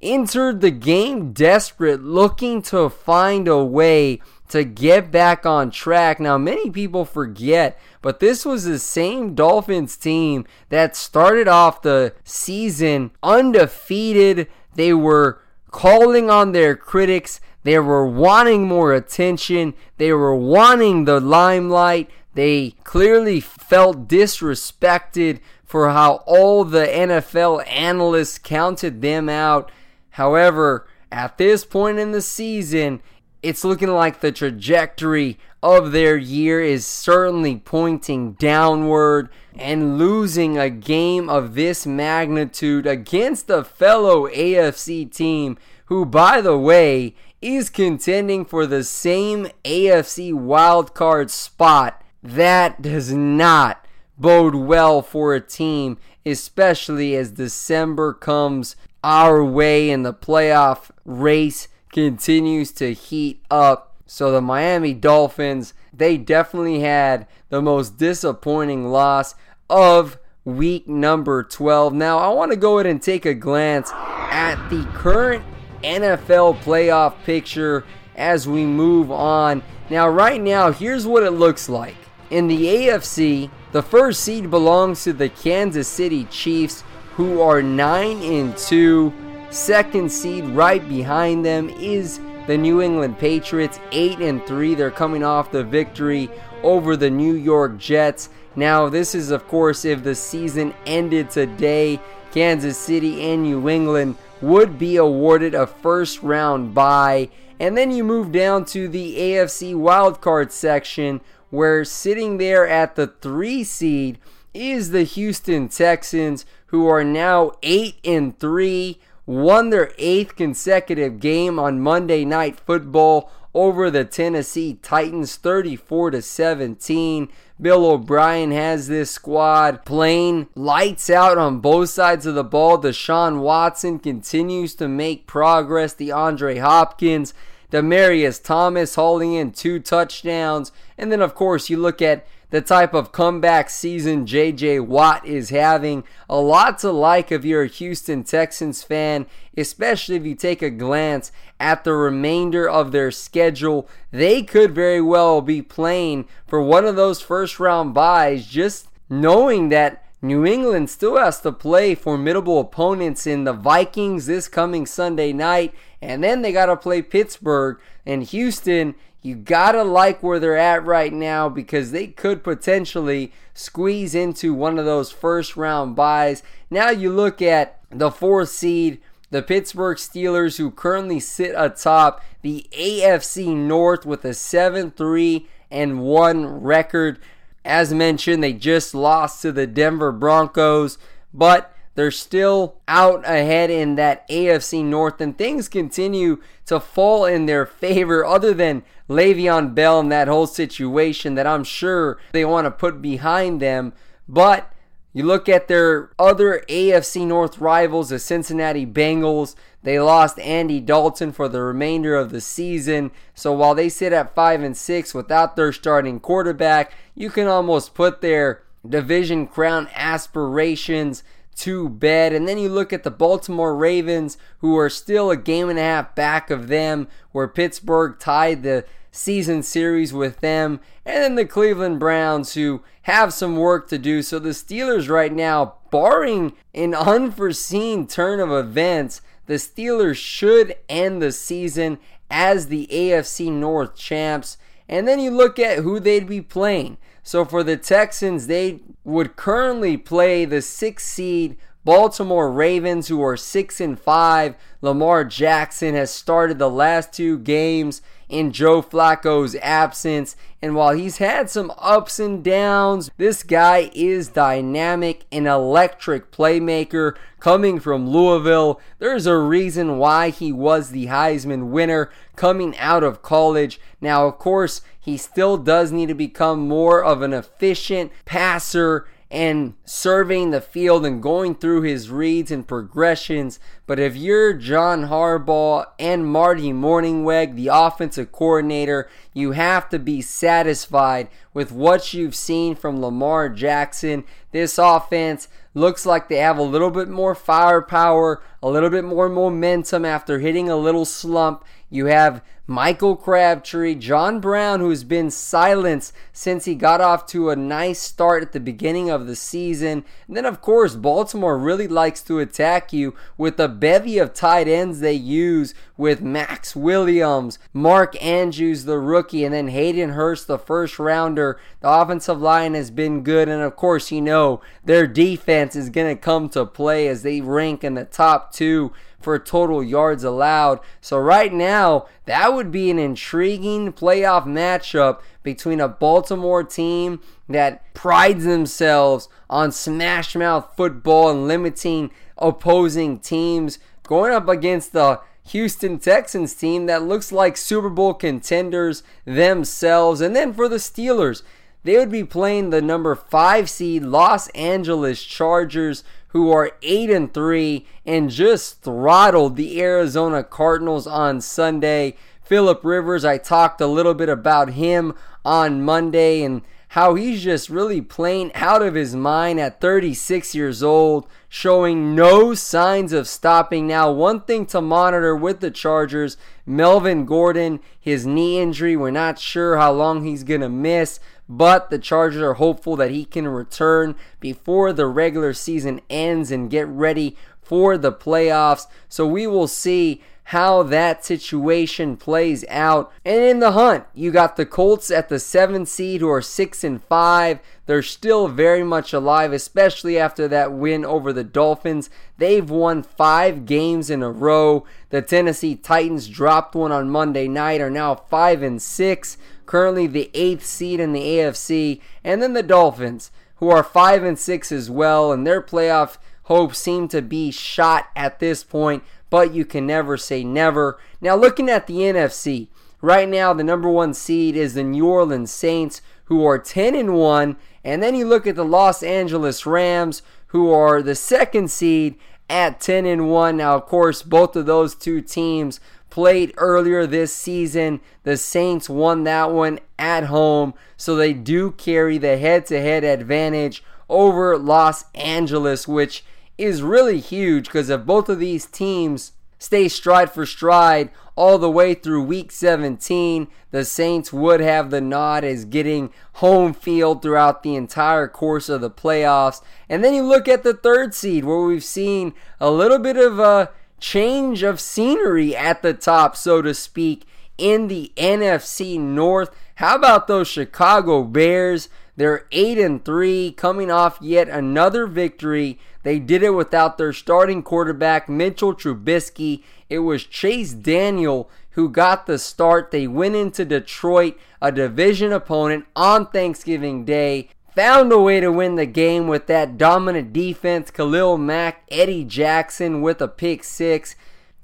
entered 0.00 0.60
the 0.60 0.70
game 0.70 1.32
desperate, 1.32 2.02
looking 2.02 2.62
to 2.62 2.88
find 2.88 3.48
a 3.48 3.64
way 3.64 4.20
to 4.48 4.64
get 4.64 5.10
back 5.10 5.44
on 5.44 5.70
track. 5.70 6.20
Now, 6.20 6.38
many 6.38 6.70
people 6.70 7.04
forget, 7.04 7.78
but 8.00 8.20
this 8.20 8.44
was 8.44 8.64
the 8.64 8.78
same 8.78 9.34
Dolphins 9.34 9.96
team 9.96 10.46
that 10.70 10.96
started 10.96 11.48
off 11.48 11.82
the 11.82 12.14
season 12.24 13.10
undefeated. 13.22 14.48
They 14.74 14.92
were 14.94 15.40
calling 15.70 16.30
on 16.30 16.52
their 16.52 16.76
critics. 16.76 17.40
They 17.62 17.78
were 17.78 18.06
wanting 18.06 18.66
more 18.66 18.94
attention. 18.94 19.74
They 19.98 20.12
were 20.12 20.34
wanting 20.34 21.04
the 21.04 21.20
limelight. 21.20 22.10
They 22.34 22.70
clearly 22.84 23.40
felt 23.40 24.08
disrespected 24.08 25.40
for 25.64 25.90
how 25.90 26.22
all 26.26 26.64
the 26.64 26.86
NFL 26.86 27.68
analysts 27.68 28.38
counted 28.38 29.02
them 29.02 29.28
out. 29.28 29.70
However, 30.18 30.84
at 31.12 31.38
this 31.38 31.64
point 31.64 32.00
in 32.00 32.10
the 32.10 32.20
season, 32.20 33.00
it's 33.40 33.62
looking 33.62 33.94
like 33.94 34.20
the 34.20 34.32
trajectory 34.32 35.38
of 35.62 35.92
their 35.92 36.16
year 36.16 36.60
is 36.60 36.84
certainly 36.84 37.54
pointing 37.58 38.32
downward 38.32 39.28
and 39.56 39.96
losing 39.96 40.58
a 40.58 40.70
game 40.70 41.30
of 41.30 41.54
this 41.54 41.86
magnitude 41.86 42.84
against 42.84 43.48
a 43.48 43.62
fellow 43.62 44.26
AFC 44.26 45.08
team 45.08 45.56
who 45.84 46.04
by 46.04 46.40
the 46.40 46.58
way 46.58 47.14
is 47.40 47.70
contending 47.70 48.44
for 48.44 48.66
the 48.66 48.82
same 48.82 49.46
AFC 49.64 50.32
wildcard 50.32 51.30
spot. 51.30 52.02
That 52.24 52.82
does 52.82 53.12
not 53.12 53.86
bode 54.18 54.56
well 54.56 55.00
for 55.00 55.32
a 55.36 55.40
team 55.40 55.96
especially 56.30 57.16
as 57.16 57.30
December 57.32 58.12
comes 58.12 58.76
our 59.08 59.42
way 59.42 59.88
and 59.88 60.04
the 60.04 60.12
playoff 60.12 60.90
race 61.06 61.66
continues 61.90 62.70
to 62.72 62.92
heat 62.92 63.42
up. 63.50 63.96
So 64.04 64.30
the 64.30 64.42
Miami 64.42 64.92
Dolphins, 64.92 65.72
they 65.94 66.18
definitely 66.18 66.80
had 66.80 67.26
the 67.48 67.62
most 67.62 67.96
disappointing 67.96 68.88
loss 68.88 69.34
of 69.70 70.18
week 70.44 70.86
number 70.86 71.42
12. 71.42 71.94
Now, 71.94 72.18
I 72.18 72.28
want 72.34 72.52
to 72.52 72.56
go 72.56 72.78
ahead 72.78 72.90
and 72.90 73.00
take 73.00 73.24
a 73.24 73.32
glance 73.32 73.90
at 73.94 74.68
the 74.68 74.84
current 74.92 75.42
NFL 75.82 76.58
playoff 76.58 77.14
picture 77.24 77.86
as 78.14 78.46
we 78.46 78.66
move 78.66 79.10
on. 79.10 79.62
Now, 79.88 80.06
right 80.06 80.40
now, 80.40 80.70
here's 80.70 81.06
what 81.06 81.22
it 81.22 81.30
looks 81.30 81.70
like. 81.70 81.96
In 82.28 82.46
the 82.46 82.62
AFC, 82.62 83.50
the 83.72 83.82
first 83.82 84.20
seed 84.20 84.50
belongs 84.50 85.02
to 85.04 85.14
the 85.14 85.30
Kansas 85.30 85.88
City 85.88 86.24
Chiefs, 86.26 86.84
who 87.18 87.40
are 87.40 87.60
9 87.60 88.22
and 88.22 88.56
2. 88.56 89.12
Second 89.50 90.08
seed 90.08 90.44
right 90.44 90.88
behind 90.88 91.44
them 91.44 91.68
is 91.70 92.20
the 92.46 92.56
New 92.56 92.80
England 92.80 93.18
Patriots, 93.18 93.80
8 93.90 94.20
and 94.20 94.46
3. 94.46 94.76
They're 94.76 94.92
coming 94.92 95.24
off 95.24 95.50
the 95.50 95.64
victory 95.64 96.30
over 96.62 96.96
the 96.96 97.10
New 97.10 97.34
York 97.34 97.76
Jets. 97.76 98.28
Now, 98.54 98.88
this 98.88 99.16
is 99.16 99.32
of 99.32 99.48
course 99.48 99.84
if 99.84 100.04
the 100.04 100.14
season 100.14 100.72
ended 100.86 101.28
today, 101.28 101.98
Kansas 102.30 102.78
City 102.78 103.32
and 103.32 103.42
New 103.42 103.68
England 103.68 104.16
would 104.40 104.78
be 104.78 104.94
awarded 104.94 105.56
a 105.56 105.66
first 105.66 106.22
round 106.22 106.72
bye. 106.72 107.30
And 107.58 107.76
then 107.76 107.90
you 107.90 108.04
move 108.04 108.30
down 108.30 108.64
to 108.66 108.86
the 108.86 109.16
AFC 109.16 109.74
wildcard 109.74 110.52
section 110.52 111.20
where 111.50 111.84
sitting 111.84 112.38
there 112.38 112.68
at 112.68 112.94
the 112.94 113.08
3 113.08 113.64
seed 113.64 114.20
is 114.54 114.90
the 114.90 115.02
Houston 115.02 115.68
Texans 115.68 116.46
who 116.68 116.86
are 116.86 117.04
now 117.04 117.52
8 117.62 117.96
and 118.04 118.38
3 118.38 118.98
won 119.26 119.68
their 119.68 119.92
eighth 119.98 120.36
consecutive 120.36 121.20
game 121.20 121.58
on 121.58 121.80
Monday 121.80 122.24
Night 122.24 122.58
Football 122.58 123.30
over 123.52 123.90
the 123.90 124.04
Tennessee 124.04 124.78
Titans 124.82 125.36
34 125.36 126.12
to 126.12 126.22
17. 126.22 127.28
Bill 127.60 127.84
O'Brien 127.84 128.52
has 128.52 128.88
this 128.88 129.10
squad 129.10 129.84
playing 129.84 130.48
lights 130.54 131.10
out 131.10 131.36
on 131.36 131.60
both 131.60 131.90
sides 131.90 132.24
of 132.24 132.34
the 132.34 132.44
ball. 132.44 132.78
Deshaun 132.78 133.40
Watson 133.40 133.98
continues 133.98 134.74
to 134.76 134.88
make 134.88 135.26
progress. 135.26 135.94
DeAndre 135.94 136.60
Hopkins, 136.60 137.34
Demaryius 137.70 138.42
Thomas 138.42 138.94
hauling 138.94 139.34
in 139.34 139.52
two 139.52 139.80
touchdowns. 139.80 140.72
And 140.96 141.12
then, 141.12 141.20
of 141.20 141.34
course, 141.34 141.68
you 141.68 141.76
look 141.76 142.00
at 142.00 142.26
the 142.50 142.60
type 142.60 142.94
of 142.94 143.12
comeback 143.12 143.68
season 143.68 144.24
JJ 144.24 144.86
Watt 144.86 145.26
is 145.26 145.50
having. 145.50 146.04
A 146.28 146.40
lot 146.40 146.78
to 146.80 146.90
like 146.90 147.30
if 147.30 147.44
you're 147.44 147.62
a 147.62 147.68
Houston 147.68 148.24
Texans 148.24 148.82
fan, 148.82 149.26
especially 149.56 150.16
if 150.16 150.24
you 150.24 150.34
take 150.34 150.62
a 150.62 150.70
glance 150.70 151.30
at 151.60 151.84
the 151.84 151.92
remainder 151.92 152.68
of 152.68 152.92
their 152.92 153.10
schedule. 153.10 153.88
They 154.10 154.42
could 154.42 154.74
very 154.74 155.02
well 155.02 155.40
be 155.42 155.60
playing 155.60 156.26
for 156.46 156.62
one 156.62 156.86
of 156.86 156.96
those 156.96 157.20
first 157.20 157.60
round 157.60 157.94
byes, 157.94 158.46
just 158.46 158.88
knowing 159.08 159.68
that. 159.70 160.04
New 160.20 160.44
England 160.44 160.90
still 160.90 161.16
has 161.16 161.40
to 161.42 161.52
play 161.52 161.94
formidable 161.94 162.58
opponents 162.58 163.24
in 163.24 163.44
the 163.44 163.52
Vikings 163.52 164.26
this 164.26 164.48
coming 164.48 164.84
Sunday 164.84 165.32
night, 165.32 165.72
and 166.02 166.24
then 166.24 166.42
they 166.42 166.50
got 166.50 166.66
to 166.66 166.76
play 166.76 167.02
Pittsburgh 167.02 167.78
and 168.04 168.24
Houston 168.24 168.96
you 169.22 169.34
gotta 169.34 169.82
like 169.82 170.22
where 170.22 170.38
they're 170.38 170.56
at 170.56 170.84
right 170.84 171.12
now 171.12 171.48
because 171.48 171.90
they 171.90 172.06
could 172.06 172.44
potentially 172.44 173.32
squeeze 173.52 174.14
into 174.14 174.54
one 174.54 174.78
of 174.78 174.84
those 174.84 175.10
first 175.10 175.56
round 175.56 175.96
byes. 175.96 176.42
Now 176.70 176.90
you 176.90 177.12
look 177.12 177.42
at 177.42 177.80
the 177.90 178.10
fourth 178.10 178.50
seed, 178.50 179.00
the 179.30 179.42
Pittsburgh 179.42 179.96
Steelers, 179.98 180.58
who 180.58 180.70
currently 180.70 181.20
sit 181.20 181.52
atop 181.56 182.22
the 182.42 182.66
AFC 182.72 183.54
North 183.54 184.06
with 184.06 184.24
a 184.24 184.34
7 184.34 184.92
3 184.92 185.48
and 185.70 186.00
1 186.00 186.46
record. 186.62 187.18
As 187.64 187.92
mentioned, 187.92 188.42
they 188.42 188.52
just 188.52 188.94
lost 188.94 189.42
to 189.42 189.52
the 189.52 189.66
Denver 189.66 190.12
Broncos, 190.12 190.96
but 191.34 191.74
they're 191.98 192.12
still 192.12 192.76
out 192.86 193.24
ahead 193.24 193.70
in 193.70 193.96
that 193.96 194.28
AFC 194.28 194.84
North, 194.84 195.20
and 195.20 195.36
things 195.36 195.68
continue 195.68 196.40
to 196.66 196.78
fall 196.78 197.24
in 197.24 197.46
their 197.46 197.66
favor, 197.66 198.24
other 198.24 198.54
than 198.54 198.84
Le'Veon 199.08 199.74
Bell 199.74 199.98
and 199.98 200.12
that 200.12 200.28
whole 200.28 200.46
situation 200.46 201.34
that 201.34 201.44
I'm 201.44 201.64
sure 201.64 202.16
they 202.30 202.44
want 202.44 202.66
to 202.66 202.70
put 202.70 203.02
behind 203.02 203.60
them. 203.60 203.94
But 204.28 204.72
you 205.12 205.24
look 205.24 205.48
at 205.48 205.66
their 205.66 206.12
other 206.20 206.62
AFC 206.68 207.26
North 207.26 207.58
rivals, 207.58 208.10
the 208.10 208.20
Cincinnati 208.20 208.86
Bengals. 208.86 209.56
They 209.82 209.98
lost 209.98 210.38
Andy 210.38 210.78
Dalton 210.78 211.32
for 211.32 211.48
the 211.48 211.62
remainder 211.62 212.14
of 212.14 212.30
the 212.30 212.40
season. 212.40 213.10
So 213.34 213.52
while 213.52 213.74
they 213.74 213.88
sit 213.88 214.12
at 214.12 214.36
5 214.36 214.62
and 214.62 214.76
6 214.76 215.14
without 215.14 215.56
their 215.56 215.72
starting 215.72 216.20
quarterback, 216.20 216.92
you 217.16 217.28
can 217.28 217.48
almost 217.48 217.92
put 217.92 218.20
their 218.20 218.62
division 218.88 219.48
crown 219.48 219.88
aspirations 219.96 221.24
to 221.58 221.88
bed. 221.88 222.32
And 222.32 222.46
then 222.46 222.58
you 222.58 222.68
look 222.68 222.92
at 222.92 223.02
the 223.02 223.10
Baltimore 223.10 223.76
Ravens, 223.76 224.38
who 224.60 224.76
are 224.78 224.90
still 224.90 225.30
a 225.30 225.36
game 225.36 225.68
and 225.68 225.78
a 225.78 225.82
half 225.82 226.14
back 226.14 226.50
of 226.50 226.68
them, 226.68 227.08
where 227.32 227.48
Pittsburgh 227.48 228.18
tied 228.18 228.62
the 228.62 228.84
season 229.10 229.62
series 229.62 230.12
with 230.12 230.40
them. 230.40 230.80
And 231.04 231.22
then 231.22 231.34
the 231.34 231.44
Cleveland 231.44 231.98
Browns, 231.98 232.54
who 232.54 232.82
have 233.02 233.32
some 233.32 233.56
work 233.56 233.88
to 233.88 233.98
do. 233.98 234.22
So 234.22 234.38
the 234.38 234.50
Steelers, 234.50 235.08
right 235.08 235.32
now, 235.32 235.74
barring 235.90 236.52
an 236.74 236.94
unforeseen 236.94 238.06
turn 238.06 238.40
of 238.40 238.52
events, 238.52 239.20
the 239.46 239.54
Steelers 239.54 240.16
should 240.16 240.76
end 240.88 241.22
the 241.22 241.32
season 241.32 241.98
as 242.30 242.68
the 242.68 242.86
AFC 242.92 243.50
North 243.50 243.96
champs. 243.96 244.58
And 244.88 245.08
then 245.08 245.18
you 245.18 245.30
look 245.30 245.58
at 245.58 245.78
who 245.78 245.98
they'd 245.98 246.28
be 246.28 246.40
playing. 246.40 246.98
So 247.28 247.44
for 247.44 247.62
the 247.62 247.76
Texans, 247.76 248.46
they 248.46 248.80
would 249.04 249.36
currently 249.36 249.98
play 249.98 250.46
the 250.46 250.62
sixth 250.62 251.08
seed 251.08 251.58
Baltimore 251.88 252.52
Ravens, 252.52 253.08
who 253.08 253.22
are 253.22 253.38
six 253.38 253.80
and 253.80 253.98
five. 253.98 254.56
Lamar 254.82 255.24
Jackson 255.24 255.94
has 255.94 256.10
started 256.10 256.58
the 256.58 256.68
last 256.68 257.14
two 257.14 257.38
games 257.38 258.02
in 258.28 258.52
Joe 258.52 258.82
Flacco's 258.82 259.56
absence. 259.62 260.36
And 260.60 260.74
while 260.74 260.92
he's 260.92 261.16
had 261.16 261.48
some 261.48 261.72
ups 261.78 262.20
and 262.20 262.44
downs, 262.44 263.10
this 263.16 263.42
guy 263.42 263.90
is 263.94 264.28
dynamic, 264.28 265.24
and 265.32 265.46
electric 265.46 266.30
playmaker 266.30 267.16
coming 267.40 267.80
from 267.80 268.06
Louisville. 268.06 268.82
There's 268.98 269.24
a 269.24 269.38
reason 269.38 269.96
why 269.96 270.28
he 270.28 270.52
was 270.52 270.90
the 270.90 271.06
Heisman 271.06 271.70
winner 271.70 272.10
coming 272.36 272.76
out 272.76 273.02
of 273.02 273.22
college. 273.22 273.80
Now, 273.98 274.26
of 274.26 274.36
course, 274.36 274.82
he 275.00 275.16
still 275.16 275.56
does 275.56 275.90
need 275.90 276.08
to 276.08 276.14
become 276.14 276.68
more 276.68 277.02
of 277.02 277.22
an 277.22 277.32
efficient 277.32 278.12
passer 278.26 279.06
and 279.30 279.74
surveying 279.84 280.50
the 280.50 280.60
field 280.60 281.04
and 281.04 281.22
going 281.22 281.54
through 281.54 281.82
his 281.82 282.10
reads 282.10 282.50
and 282.50 282.66
progressions. 282.66 283.60
But 283.86 284.00
if 284.00 284.16
you're 284.16 284.54
John 284.54 285.06
Harbaugh 285.06 285.86
and 285.98 286.26
Marty 286.26 286.72
Mornhinweg, 286.72 287.54
the 287.54 287.68
offensive 287.68 288.32
coordinator, 288.32 289.08
you 289.34 289.52
have 289.52 289.88
to 289.90 289.98
be 289.98 290.22
satisfied 290.22 291.28
with 291.52 291.70
what 291.70 292.14
you've 292.14 292.34
seen 292.34 292.74
from 292.74 293.00
Lamar 293.00 293.50
Jackson. 293.50 294.24
This 294.50 294.78
offense 294.78 295.48
looks 295.74 296.06
like 296.06 296.28
they 296.28 296.36
have 296.36 296.58
a 296.58 296.62
little 296.62 296.90
bit 296.90 297.08
more 297.08 297.34
firepower, 297.34 298.42
a 298.62 298.68
little 298.68 298.90
bit 298.90 299.04
more 299.04 299.28
momentum 299.28 300.04
after 300.04 300.38
hitting 300.38 300.68
a 300.68 300.76
little 300.76 301.04
slump. 301.04 301.64
You 301.90 302.06
have 302.06 302.42
Michael 302.70 303.16
Crabtree, 303.16 303.94
John 303.94 304.40
Brown, 304.40 304.80
who's 304.80 305.02
been 305.02 305.30
silenced 305.30 306.12
since 306.34 306.66
he 306.66 306.74
got 306.74 307.00
off 307.00 307.24
to 307.28 307.48
a 307.48 307.56
nice 307.56 307.98
start 307.98 308.42
at 308.42 308.52
the 308.52 308.60
beginning 308.60 309.08
of 309.08 309.26
the 309.26 309.36
season. 309.36 310.04
And 310.26 310.36
then, 310.36 310.44
of 310.44 310.60
course, 310.60 310.94
Baltimore 310.94 311.56
really 311.56 311.88
likes 311.88 312.20
to 312.24 312.40
attack 312.40 312.92
you 312.92 313.14
with 313.38 313.58
a 313.58 313.68
bevy 313.68 314.18
of 314.18 314.34
tight 314.34 314.68
ends 314.68 315.00
they 315.00 315.14
use 315.14 315.72
with 315.96 316.20
Maxx 316.20 316.76
Williams, 316.76 317.58
Mark 317.72 318.22
Andrews, 318.22 318.84
the 318.84 318.98
rookie, 318.98 319.44
and 319.44 319.54
then 319.54 319.68
Hayden 319.68 320.10
Hurst, 320.10 320.46
the 320.46 320.58
first 320.58 320.98
rounder. 320.98 321.58
The 321.80 321.88
offensive 321.88 322.38
line 322.38 322.74
has 322.74 322.90
been 322.90 323.22
good, 323.22 323.48
and 323.48 323.62
of 323.62 323.76
course, 323.76 324.12
you 324.12 324.20
know, 324.20 324.60
their 324.84 325.06
defense 325.06 325.74
is 325.74 325.88
going 325.88 326.14
to 326.14 326.20
come 326.20 326.50
to 326.50 326.66
play 326.66 327.08
as 327.08 327.22
they 327.22 327.40
rank 327.40 327.82
in 327.82 327.94
the 327.94 328.04
top 328.04 328.47
two 328.52 328.92
for 329.20 329.38
total 329.38 329.82
yards 329.82 330.24
allowed. 330.24 330.80
So, 331.00 331.18
right 331.18 331.52
now, 331.52 332.06
that 332.26 332.54
would 332.54 332.70
be 332.70 332.90
an 332.90 332.98
intriguing 332.98 333.92
playoff 333.92 334.44
matchup 334.44 335.20
between 335.42 335.80
a 335.80 335.88
Baltimore 335.88 336.62
team 336.62 337.20
that 337.48 337.92
prides 337.94 338.44
themselves 338.44 339.28
on 339.50 339.72
smash 339.72 340.36
mouth 340.36 340.72
football 340.76 341.30
and 341.30 341.48
limiting 341.48 342.10
opposing 342.36 343.18
teams 343.18 343.78
going 344.04 344.32
up 344.32 344.48
against 344.48 344.92
the 344.92 345.20
Houston 345.48 345.98
Texans 345.98 346.54
team 346.54 346.86
that 346.86 347.02
looks 347.02 347.32
like 347.32 347.56
Super 347.56 347.88
Bowl 347.88 348.14
contenders 348.14 349.02
themselves. 349.24 350.20
And 350.20 350.36
then 350.36 350.52
for 350.52 350.68
the 350.68 350.76
Steelers, 350.76 351.42
they 351.84 351.96
would 351.96 352.10
be 352.10 352.24
playing 352.24 352.70
the 352.70 352.82
number 352.82 353.14
5 353.14 353.70
seed 353.70 354.02
Los 354.02 354.48
Angeles 354.48 355.22
Chargers 355.22 356.04
who 356.28 356.50
are 356.50 356.72
8 356.82 357.10
and 357.10 357.32
3 357.32 357.86
and 358.06 358.30
just 358.30 358.82
throttled 358.82 359.56
the 359.56 359.80
Arizona 359.80 360.42
Cardinals 360.42 361.06
on 361.06 361.40
Sunday. 361.40 362.16
Philip 362.42 362.84
Rivers, 362.84 363.24
I 363.24 363.38
talked 363.38 363.80
a 363.80 363.86
little 363.86 364.14
bit 364.14 364.28
about 364.28 364.70
him 364.70 365.14
on 365.44 365.82
Monday 365.82 366.42
and 366.42 366.62
how 366.92 367.14
he's 367.14 367.42
just 367.42 367.68
really 367.68 368.00
playing 368.00 368.50
out 368.54 368.80
of 368.80 368.94
his 368.94 369.14
mind 369.14 369.60
at 369.60 369.80
36 369.80 370.54
years 370.54 370.82
old, 370.82 371.26
showing 371.48 372.14
no 372.14 372.54
signs 372.54 373.12
of 373.12 373.28
stopping. 373.28 373.86
Now, 373.86 374.10
one 374.10 374.40
thing 374.40 374.64
to 374.66 374.80
monitor 374.80 375.36
with 375.36 375.60
the 375.60 375.70
Chargers 375.70 376.38
Melvin 376.64 377.26
Gordon, 377.26 377.80
his 378.00 378.26
knee 378.26 378.58
injury, 378.58 378.96
we're 378.96 379.10
not 379.10 379.38
sure 379.38 379.76
how 379.76 379.92
long 379.92 380.24
he's 380.24 380.44
going 380.44 380.62
to 380.62 380.70
miss, 380.70 381.20
but 381.48 381.90
the 381.90 381.98
Chargers 381.98 382.42
are 382.42 382.54
hopeful 382.54 382.96
that 382.96 383.10
he 383.10 383.24
can 383.24 383.48
return 383.48 384.14
before 384.40 384.92
the 384.92 385.06
regular 385.06 385.52
season 385.52 386.00
ends 386.10 386.50
and 386.50 386.70
get 386.70 386.86
ready 386.88 387.36
for 387.62 387.96
the 387.96 388.12
playoffs. 388.12 388.86
So 389.08 389.26
we 389.26 389.46
will 389.46 389.68
see 389.68 390.22
how 390.48 390.82
that 390.82 391.22
situation 391.22 392.16
plays 392.16 392.64
out. 392.70 393.12
And 393.22 393.44
in 393.44 393.58
the 393.58 393.72
hunt, 393.72 394.04
you 394.14 394.30
got 394.30 394.56
the 394.56 394.64
Colts 394.64 395.10
at 395.10 395.28
the 395.28 395.38
7 395.38 395.84
seed 395.84 396.22
who 396.22 396.30
are 396.30 396.40
6 396.40 396.84
and 396.84 397.02
5. 397.02 397.60
They're 397.84 398.00
still 398.00 398.48
very 398.48 398.82
much 398.82 399.12
alive, 399.12 399.52
especially 399.52 400.18
after 400.18 400.48
that 400.48 400.72
win 400.72 401.04
over 401.04 401.34
the 401.34 401.44
Dolphins. 401.44 402.08
They've 402.38 402.68
won 402.68 403.02
5 403.02 403.66
games 403.66 404.08
in 404.08 404.22
a 404.22 404.30
row. 404.30 404.86
The 405.10 405.20
Tennessee 405.20 405.76
Titans 405.76 406.26
dropped 406.28 406.74
one 406.74 406.92
on 406.92 407.10
Monday 407.10 407.46
night 407.46 407.82
are 407.82 407.90
now 407.90 408.14
5 408.14 408.62
and 408.62 408.80
6, 408.80 409.36
currently 409.66 410.06
the 410.06 410.30
8th 410.32 410.62
seed 410.62 410.98
in 410.98 411.12
the 411.12 411.20
AFC, 411.20 412.00
and 412.24 412.40
then 412.40 412.54
the 412.54 412.62
Dolphins 412.62 413.30
who 413.56 413.68
are 413.68 413.82
5 413.82 414.22
and 414.24 414.38
6 414.38 414.72
as 414.72 414.88
well 414.88 415.30
and 415.30 415.46
their 415.46 415.60
playoff 415.60 416.16
hopes 416.44 416.78
seem 416.78 417.06
to 417.08 417.20
be 417.20 417.50
shot 417.50 418.08
at 418.16 418.38
this 418.38 418.64
point 418.64 419.02
but 419.30 419.52
you 419.52 419.64
can 419.64 419.86
never 419.86 420.16
say 420.16 420.44
never. 420.44 420.98
Now, 421.20 421.36
looking 421.36 421.68
at 421.68 421.86
the 421.86 421.98
NFC, 421.98 422.68
right 423.00 423.28
now 423.28 423.52
the 423.52 423.64
number 423.64 423.88
one 423.88 424.14
seed 424.14 424.56
is 424.56 424.74
the 424.74 424.82
New 424.82 425.06
Orleans 425.06 425.50
Saints, 425.50 426.00
who 426.24 426.44
are 426.44 426.58
10 426.58 426.94
and 426.94 427.14
1. 427.14 427.56
And 427.84 428.02
then 428.02 428.14
you 428.14 428.26
look 428.26 428.46
at 428.46 428.56
the 428.56 428.64
Los 428.64 429.02
Angeles 429.02 429.64
Rams, 429.64 430.22
who 430.48 430.70
are 430.70 431.02
the 431.02 431.14
second 431.14 431.70
seed 431.70 432.16
at 432.50 432.80
10 432.80 433.06
and 433.06 433.30
1. 433.30 433.56
Now, 433.56 433.76
of 433.76 433.86
course, 433.86 434.22
both 434.22 434.56
of 434.56 434.66
those 434.66 434.94
two 434.94 435.20
teams 435.20 435.80
played 436.10 436.52
earlier 436.56 437.06
this 437.06 437.34
season. 437.34 438.00
The 438.24 438.36
Saints 438.36 438.88
won 438.88 439.24
that 439.24 439.50
one 439.50 439.78
at 439.98 440.24
home, 440.24 440.74
so 440.96 441.16
they 441.16 441.32
do 441.32 441.72
carry 441.72 442.18
the 442.18 442.38
head 442.38 442.66
to 442.66 442.80
head 442.80 443.04
advantage 443.04 443.82
over 444.08 444.56
Los 444.56 445.04
Angeles, 445.14 445.86
which 445.86 446.24
is 446.58 446.82
really 446.82 447.20
huge 447.20 447.66
because 447.66 447.88
if 447.88 448.04
both 448.04 448.28
of 448.28 448.38
these 448.38 448.66
teams 448.66 449.32
stay 449.58 449.88
stride 449.88 450.30
for 450.30 450.44
stride 450.44 451.10
all 451.34 451.58
the 451.58 451.70
way 451.70 451.94
through 451.94 452.22
week 452.22 452.50
17, 452.50 453.46
the 453.70 453.84
Saints 453.84 454.32
would 454.32 454.60
have 454.60 454.90
the 454.90 455.00
nod 455.00 455.44
as 455.44 455.64
getting 455.64 456.10
home 456.34 456.74
field 456.74 457.22
throughout 457.22 457.62
the 457.62 457.76
entire 457.76 458.26
course 458.26 458.68
of 458.68 458.80
the 458.80 458.90
playoffs. 458.90 459.62
And 459.88 460.02
then 460.02 460.14
you 460.14 460.24
look 460.24 460.48
at 460.48 460.64
the 460.64 460.74
third 460.74 461.14
seed 461.14 461.44
where 461.44 461.60
we've 461.60 461.84
seen 461.84 462.34
a 462.60 462.70
little 462.70 462.98
bit 462.98 463.16
of 463.16 463.38
a 463.38 463.70
change 464.00 464.62
of 464.62 464.80
scenery 464.80 465.56
at 465.56 465.82
the 465.82 465.94
top, 465.94 466.36
so 466.36 466.60
to 466.60 466.74
speak, 466.74 467.24
in 467.56 467.88
the 467.88 468.12
NFC 468.16 468.98
North. 468.98 469.54
How 469.76 469.94
about 469.94 470.26
those 470.26 470.48
Chicago 470.48 471.22
Bears? 471.22 471.88
They're 472.16 472.46
8 472.50 472.78
and 472.78 473.04
3 473.04 473.52
coming 473.52 473.92
off 473.92 474.18
yet 474.20 474.48
another 474.48 475.06
victory. 475.06 475.78
They 476.02 476.18
did 476.18 476.42
it 476.42 476.50
without 476.54 476.96
their 476.96 477.12
starting 477.12 477.62
quarterback 477.62 478.28
Mitchell 478.28 478.74
Trubisky. 478.74 479.62
It 479.88 480.00
was 480.00 480.24
Chase 480.24 480.72
Daniel 480.72 481.50
who 481.72 481.88
got 481.88 482.26
the 482.26 482.38
start. 482.38 482.90
They 482.90 483.06
went 483.06 483.36
into 483.36 483.64
Detroit, 483.64 484.36
a 484.60 484.72
division 484.72 485.32
opponent 485.32 485.86
on 485.94 486.26
Thanksgiving 486.26 487.04
Day. 487.04 487.50
Found 487.74 488.10
a 488.10 488.18
way 488.18 488.40
to 488.40 488.50
win 488.50 488.74
the 488.74 488.86
game 488.86 489.28
with 489.28 489.46
that 489.46 489.78
dominant 489.78 490.32
defense. 490.32 490.90
Khalil 490.90 491.38
Mack, 491.38 491.84
Eddie 491.90 492.24
Jackson 492.24 493.02
with 493.02 493.20
a 493.20 493.28
pick 493.28 493.62
six. 493.62 494.16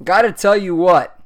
Gotta 0.03 0.33
tell 0.33 0.57
you 0.57 0.75
what, 0.75 1.17